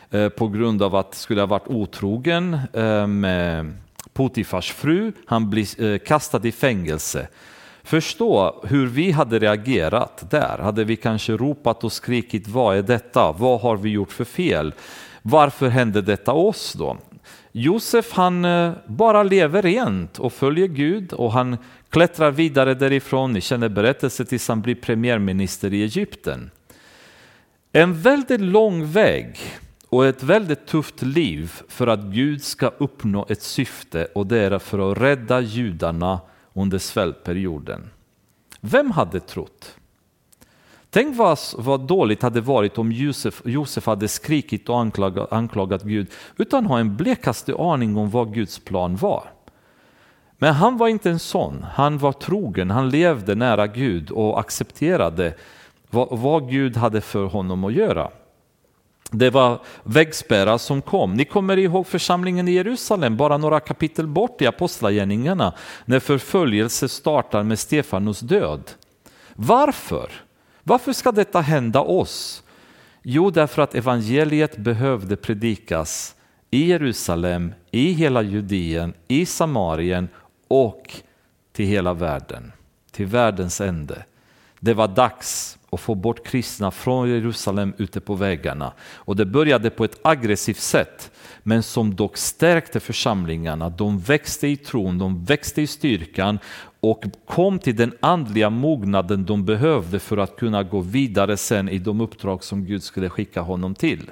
[0.09, 3.74] eh, på grund av att skulle ha varit otrogen eh, med
[4.14, 5.12] Potifars fru.
[5.26, 7.28] Han blir eh, kastad i fängelse.
[7.84, 10.57] Förstå hur vi hade reagerat där.
[10.57, 13.32] Hade vi kanske ropat och skrikit vad är detta?
[13.32, 14.74] Vad har vi gjort för fel?
[15.22, 16.97] Varför hände detta oss då?
[17.51, 18.47] Josef han
[18.86, 21.57] bara lever rent och följer Gud och han
[21.91, 23.33] klättrar vidare därifrån.
[23.33, 26.51] Ni känner berättelsen tills han blir premiärminister i Egypten.
[27.71, 29.37] En väldigt lång väg
[29.89, 34.59] och ett väldigt tufft liv för att Gud ska uppnå ett syfte och det är
[34.59, 36.19] för att rädda judarna
[36.53, 37.89] under svältperioden.
[38.61, 39.75] Vem hade trott?
[40.89, 46.07] Tänk vad, vad dåligt hade varit om Josef, Josef hade skrikit och anklagat, anklagat Gud
[46.37, 49.23] utan att ha en blekaste aning om vad Guds plan var.
[50.41, 51.65] Men han var inte en sån.
[51.73, 55.33] Han var trogen, han levde nära Gud och accepterade
[55.89, 58.09] vad, vad Gud hade för honom att göra.
[59.11, 61.13] Det var väggspärrar som kom.
[61.13, 65.53] Ni kommer ihåg församlingen i Jerusalem, bara några kapitel bort i Apostlagärningarna,
[65.85, 68.71] när förföljelse startar med Stefanos död.
[69.35, 70.11] Varför?
[70.63, 72.43] Varför ska detta hända oss?
[73.03, 76.15] Jo, därför att evangeliet behövde predikas
[76.51, 80.09] i Jerusalem, i hela Judeen, i Samarien
[80.52, 80.93] och
[81.52, 82.52] till hela världen,
[82.91, 84.06] till världens ände.
[84.60, 88.74] Det var dags att få bort kristna från Jerusalem ute på vägarna.
[88.82, 91.12] Och det började på ett aggressivt sätt,
[91.43, 93.70] men som dock stärkte församlingarna.
[93.70, 96.39] De växte i tron, de växte i styrkan
[96.80, 101.78] och kom till den andliga mognaden de behövde för att kunna gå vidare sen i
[101.78, 104.12] de uppdrag som Gud skulle skicka honom till.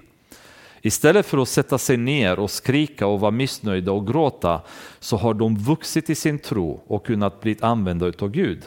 [0.81, 4.61] Istället för att sätta sig ner och skrika och vara missnöjda och gråta
[4.99, 8.63] så har de vuxit i sin tro och kunnat bli använda av Gud.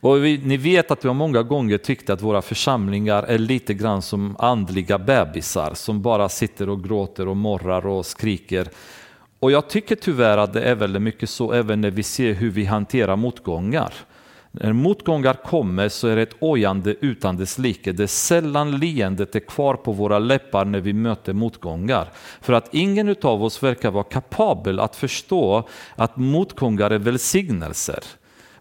[0.00, 3.74] Och vi, ni vet att vi har många gånger tyckt att våra församlingar är lite
[3.74, 8.68] grann som andliga bebisar som bara sitter och gråter och morrar och skriker.
[9.40, 12.50] Och jag tycker tyvärr att det är väldigt mycket så även när vi ser hur
[12.50, 13.92] vi hanterar motgångar.
[14.60, 17.92] När motgångar kommer så är det ett ojande utan dess like.
[17.92, 22.08] Det är sällan leendet är kvar på våra läppar när vi möter motgångar.
[22.40, 28.00] För att ingen av oss verkar vara kapabel att förstå att motgångar är välsignelser.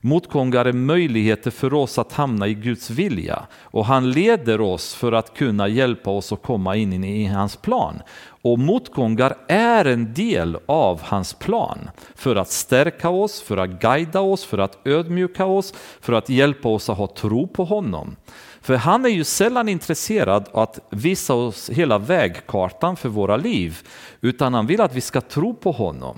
[0.01, 5.11] Motgångar är möjligheter för oss att hamna i Guds vilja och han leder oss för
[5.11, 8.01] att kunna hjälpa oss att komma in i hans plan.
[8.47, 14.21] Och motgångar är en del av hans plan för att stärka oss, för att guida
[14.21, 18.15] oss, för att ödmjuka oss, för att hjälpa oss att ha tro på honom.
[18.61, 23.77] För han är ju sällan intresserad av att visa oss hela vägkartan för våra liv,
[24.21, 26.17] utan han vill att vi ska tro på honom.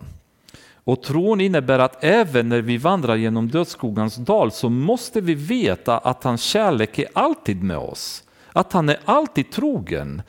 [0.84, 5.98] Och tron innebär att även när vi vandrar genom dödsskogans dal så måste vi veta
[5.98, 8.24] att hans kärlek är alltid med oss.
[8.54, 10.22] Att han är alltid trogen.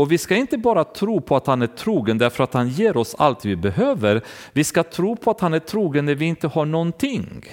[0.00, 2.96] Och vi ska inte bara tro på att han är trogen därför att han ger
[2.96, 4.22] oss allt vi behöver.
[4.52, 7.44] Vi ska tro på att han är trogen när vi inte har någonting.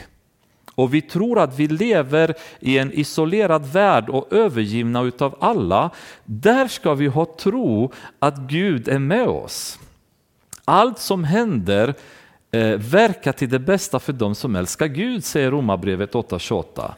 [0.75, 5.89] Och vi tror att vi lever i en isolerad värld och övergivna utav alla.
[6.25, 9.79] Där ska vi ha tro att Gud är med oss.
[10.65, 11.93] Allt som händer
[12.51, 16.91] eh, verkar till det bästa för dem som älskar Gud, säger Romarbrevet 8.28.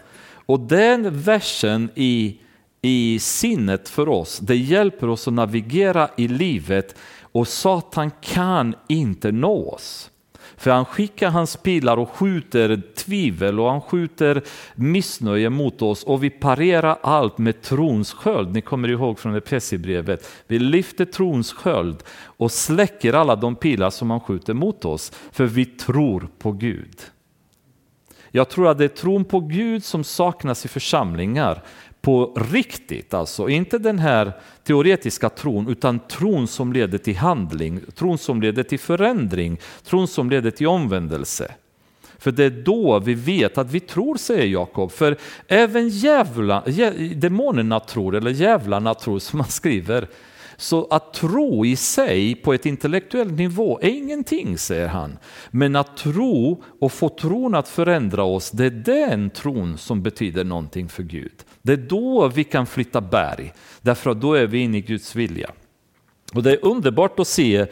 [0.46, 2.38] Och den versen i,
[2.82, 9.32] i sinnet för oss, det hjälper oss att navigera i livet och Satan kan inte
[9.32, 10.12] nå oss.
[10.58, 14.44] För han skickar hans pilar och skjuter tvivel och han skjuter
[14.76, 18.54] missnöje mot oss och vi parerar allt med trons sköld.
[18.54, 20.28] Ni kommer ihåg från Efesierbrevet.
[20.48, 25.46] Vi lyfter trons sköld och släcker alla de pilar som han skjuter mot oss för
[25.46, 26.96] vi tror på Gud.
[28.32, 31.64] Jag tror att det är tron på Gud som saknas i församlingar
[32.02, 34.32] på riktigt, alltså inte den här
[34.64, 40.30] teoretiska tron, utan tron som leder till handling, tron som leder till förändring, tron som
[40.30, 41.52] leder till omvändelse.
[42.20, 44.92] För det är då vi vet att vi tror, säger Jakob.
[44.92, 46.64] För även djävla,
[47.16, 50.08] demonerna tror, eller djävlarna tror som man skriver,
[50.58, 55.18] så att tro i sig på ett intellektuellt nivå är ingenting, säger han.
[55.52, 60.44] Men att tro och få tron att förändra oss, det är den tron som betyder
[60.44, 61.44] någonting för Gud.
[61.62, 65.16] Det är då vi kan flytta berg, därför att då är vi inne i Guds
[65.16, 65.52] vilja.
[66.34, 67.66] Och det är underbart att se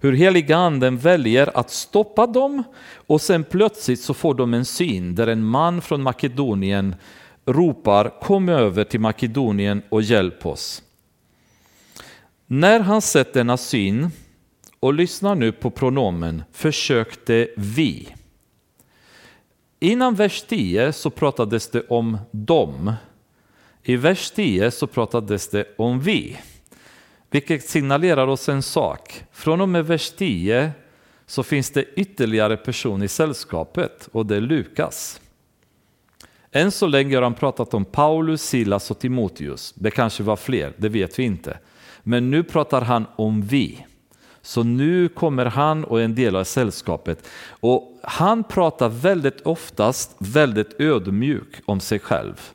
[0.00, 2.62] hur heliga anden väljer att stoppa dem
[3.06, 6.94] och sen plötsligt så får de en syn där en man från Makedonien
[7.44, 10.82] ropar kom över till Makedonien och hjälp oss.
[12.46, 14.10] När han sett denna syn
[14.80, 18.08] och lyssnar nu på pronomen försökte vi.
[19.80, 22.92] Innan vers 10 så pratades det om dem.
[23.84, 26.38] I vers 10 så pratades det om vi.
[27.30, 29.24] Vilket signalerar oss en sak.
[29.32, 30.72] Från och med vers 10
[31.26, 35.20] så finns det ytterligare person i sällskapet och det är Lukas.
[36.52, 39.72] Än så länge har han pratat om Paulus, Silas och Timoteus.
[39.76, 41.58] Det kanske var fler, det vet vi inte.
[42.02, 43.86] Men nu pratar han om vi.
[44.42, 47.28] Så nu kommer han och en del av sällskapet.
[47.48, 52.52] Och han pratar väldigt oftast väldigt ödmjuk om sig själv.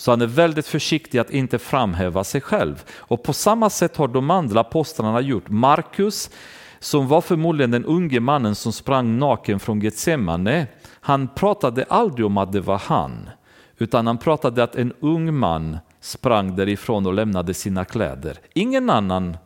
[0.00, 2.84] Så han är väldigt försiktig att inte framhäva sig själv.
[2.96, 5.48] Och på samma sätt har de andra apostlarna gjort.
[5.48, 6.30] Markus,
[6.78, 10.66] som var förmodligen den unge mannen som sprang naken från Getsemane,
[11.00, 13.30] han pratade aldrig om att det var han,
[13.78, 18.38] utan han pratade att en ung man sprang därifrån och lämnade sina kläder.
[18.54, 19.36] Ingen annan,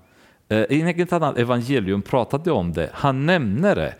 [0.49, 3.95] eh, inget annat evangelium pratade om det, han nämner det.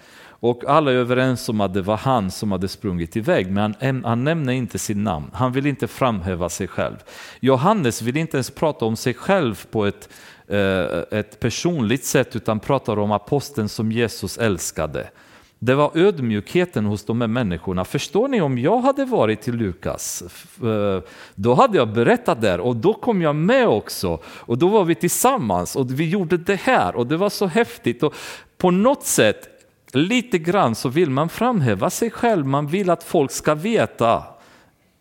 [0.45, 4.05] Och alla är överens om att det var han som hade sprungit iväg, men han,
[4.05, 5.31] han nämner inte sitt namn.
[5.33, 6.97] Han vill inte framhäva sig själv.
[7.41, 10.09] Johannes vill inte ens prata om sig själv på ett,
[10.49, 15.11] eh, ett personligt sätt, utan pratar om aposteln som Jesus älskade.
[15.59, 17.85] Det var ödmjukheten hos de här människorna.
[17.85, 20.23] Förstår ni, om jag hade varit till Lukas,
[20.63, 21.03] eh,
[21.35, 24.19] då hade jag berättat där och då kom jag med också.
[24.27, 28.03] Och då var vi tillsammans och vi gjorde det här och det var så häftigt.
[28.03, 28.15] Och
[28.59, 29.54] på något sätt,
[29.95, 34.25] lite grann så vill man framhäva sig själv, man vill att folk ska veta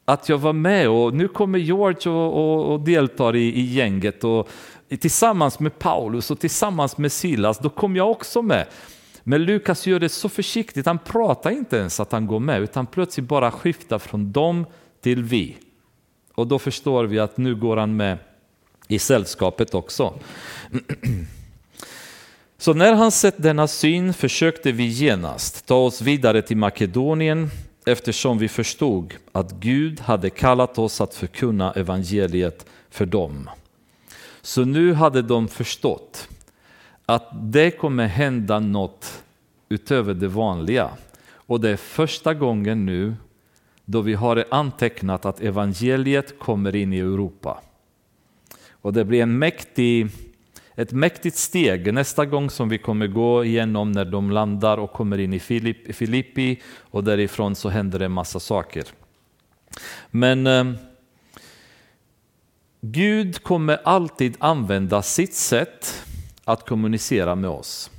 [0.06, 4.24] att jag var med och nu kommer George och, och, och deltar i, i gänget
[4.24, 4.50] och
[5.00, 8.68] tillsammans med Paulus och tillsammans med Silas, då kom jag också med.
[9.24, 12.86] Men Lukas gör det så försiktigt, han pratar inte ens att han går med, utan
[12.86, 14.66] plötsligt bara skiftar från dem
[15.02, 15.58] till vi.
[16.36, 18.18] Och då förstår vi att nu går han med
[18.88, 20.14] i sällskapet också.
[22.58, 27.50] Så när han sett denna syn försökte vi genast ta oss vidare till Makedonien
[27.86, 33.50] eftersom vi förstod att Gud hade kallat oss att förkunna evangeliet för dem.
[34.42, 36.28] Så nu hade de förstått
[37.06, 39.24] att det kommer hända något
[39.70, 40.90] utöver det vanliga.
[41.34, 43.16] Och det är första gången nu
[43.86, 47.62] då vi har antecknat att evangeliet kommer in i Europa.
[48.70, 50.08] Och det blir en mäktig,
[50.76, 55.18] ett mäktigt steg nästa gång som vi kommer gå igenom när de landar och kommer
[55.18, 55.40] in i
[55.94, 58.84] Filippi och därifrån så händer det en massa saker.
[60.10, 60.72] Men eh,
[62.82, 66.06] Gud kommer alltid använda sitt sätt
[66.44, 67.92] att kommunicera med oss.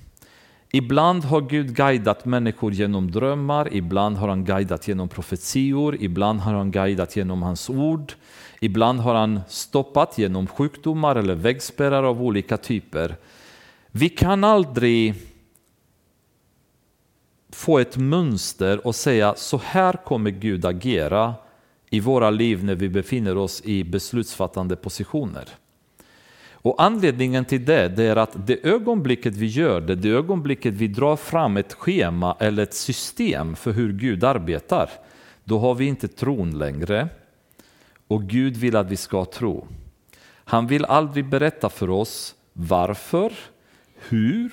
[0.74, 6.54] Ibland har Gud guidat människor genom drömmar, ibland har han guidat genom profetior, ibland har
[6.54, 8.12] han guidat genom hans ord,
[8.60, 13.16] ibland har han stoppat genom sjukdomar eller väggspärrar av olika typer.
[13.90, 15.14] Vi kan aldrig
[17.52, 21.34] få ett mönster och säga så här kommer Gud agera
[21.90, 25.48] i våra liv när vi befinner oss i beslutsfattande positioner.
[26.64, 30.88] Och anledningen till det, det är att det ögonblicket vi gör det, det ögonblicket vi
[30.88, 34.90] drar fram ett schema eller ett system för hur Gud arbetar,
[35.44, 37.08] då har vi inte tron längre.
[38.08, 39.66] Och Gud vill att vi ska tro.
[40.44, 43.32] Han vill aldrig berätta för oss varför,
[44.08, 44.52] hur,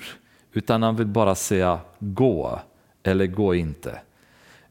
[0.52, 2.60] utan han vill bara säga gå
[3.02, 4.00] eller gå inte.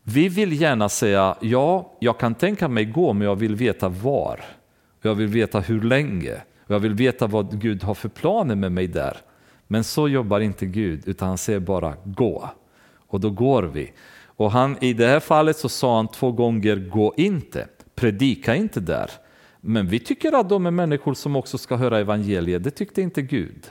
[0.04, 4.40] Vi vill gärna säga ja, jag kan tänka mig gå, men jag vill veta var.
[5.02, 6.42] Jag vill veta hur länge.
[6.72, 9.18] Och jag vill veta vad Gud har för planer med mig där.
[9.68, 12.50] Men så jobbar inte Gud, utan han säger bara gå.
[13.08, 13.94] Och då går vi.
[14.26, 18.80] Och han, i det här fallet så sa han två gånger gå inte, predika inte
[18.80, 19.12] där.
[19.62, 23.22] Men vi tycker att de är människor som också ska höra evangeliet, det tyckte inte
[23.22, 23.68] Gud.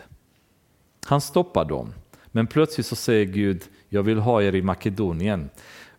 [1.07, 1.93] Han stoppar dem.
[2.27, 5.51] Men plötsligt så säger Gud, jag vill ha er i Makedonien.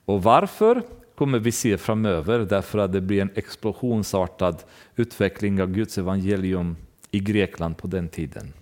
[0.05, 0.81] Och varför?
[1.15, 4.63] kommer vi se framöver därför att det blir en explosionsartad
[4.95, 6.75] utveckling av Guds evangelium
[7.11, 8.53] i Grekland på den tiden.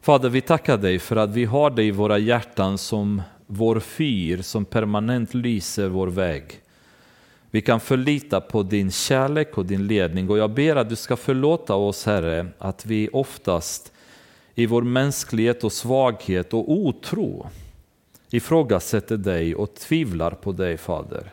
[0.00, 4.42] Fader, vi tackar dig för att vi har dig i våra hjärtan som vår fyr
[4.42, 6.60] som permanent lyser vår väg.
[7.50, 11.16] Vi kan förlita på din kärlek och din ledning och jag ber att du ska
[11.16, 13.92] förlåta oss Herre att vi oftast
[14.54, 17.46] i vår mänsklighet och svaghet och otro
[18.30, 21.32] ifrågasätter dig och tvivlar på dig Fader.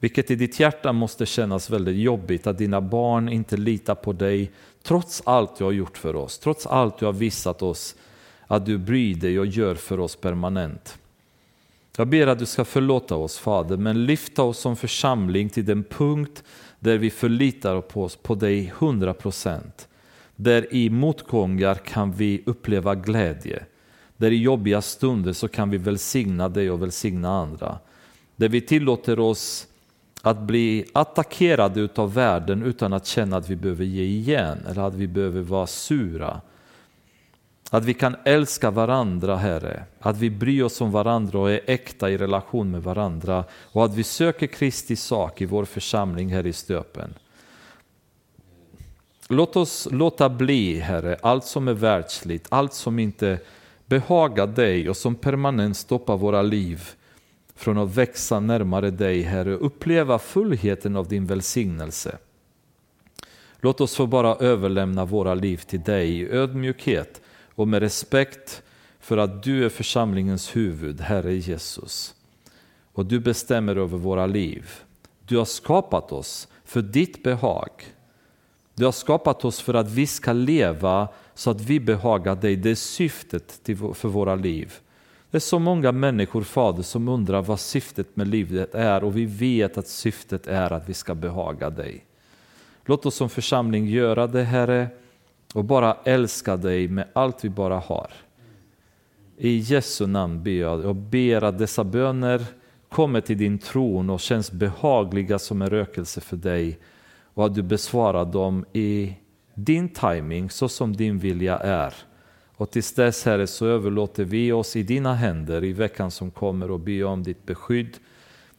[0.00, 4.50] Vilket i ditt hjärta måste kännas väldigt jobbigt att dina barn inte litar på dig
[4.88, 7.96] trots allt du har gjort för oss, trots allt du har visat oss
[8.46, 10.98] att du bryr dig och gör för oss permanent.
[11.96, 15.84] Jag ber att du ska förlåta oss Fader, men lyfta oss som församling till den
[15.84, 16.44] punkt
[16.80, 19.88] där vi förlitar oss på dig 100 procent.
[20.36, 23.64] Där i motgångar kan vi uppleva glädje.
[24.16, 27.78] Där i jobbiga stunder så kan vi välsigna dig och välsigna andra.
[28.36, 29.66] Där vi tillåter oss
[30.22, 34.94] att bli attackerade av världen utan att känna att vi behöver ge igen eller att
[34.94, 36.40] vi behöver vara sura.
[37.70, 39.84] Att vi kan älska varandra, Herre.
[40.00, 43.44] Att vi bryr oss om varandra och är äkta i relation med varandra.
[43.72, 47.14] Och att vi söker Kristi sak i vår församling här i Stöpen.
[49.28, 53.38] Låt oss låta bli, Herre, allt som är världsligt, allt som inte
[53.86, 56.90] behagar dig och som permanent stoppar våra liv
[57.58, 62.18] från att växa närmare dig, Herre, uppleva fullheten av din välsignelse.
[63.60, 67.20] Låt oss få bara överlämna våra liv till dig i ödmjukhet
[67.54, 68.62] och med respekt
[69.00, 72.14] för att du är församlingens huvud, Herre Jesus.
[72.92, 74.70] Och du bestämmer över våra liv.
[75.26, 77.70] Du har skapat oss för ditt behag.
[78.74, 82.56] Du har skapat oss för att vi ska leva så att vi behagar dig.
[82.56, 83.60] Det är syftet
[83.94, 84.74] för våra liv.
[85.30, 89.24] Det är så många människor, Fader, som undrar vad syftet med livet är och vi
[89.24, 92.04] vet att syftet är att vi ska behaga dig.
[92.84, 94.88] Låt oss som församling göra det, Herre,
[95.54, 98.10] och bara älska dig med allt vi bara har.
[99.36, 102.44] I Jesu namn ber jag och ber att dessa böner
[102.88, 106.78] kommer till din tron och känns behagliga som en rökelse för dig
[107.34, 109.14] och att du besvarar dem i
[109.54, 111.94] din timing så som din vilja är.
[112.58, 116.70] Och tills dess Herre så överlåter vi oss i dina händer i veckan som kommer
[116.70, 117.96] och ber om ditt beskydd,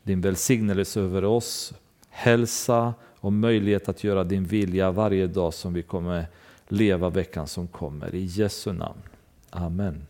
[0.04, 1.74] din välsignelse över oss,
[2.10, 6.26] hälsa och möjlighet att göra din vilja varje dag som vi kommer
[6.68, 8.16] leva veckan som kommer.
[8.16, 9.02] I Jesu namn.
[9.50, 10.09] Amen.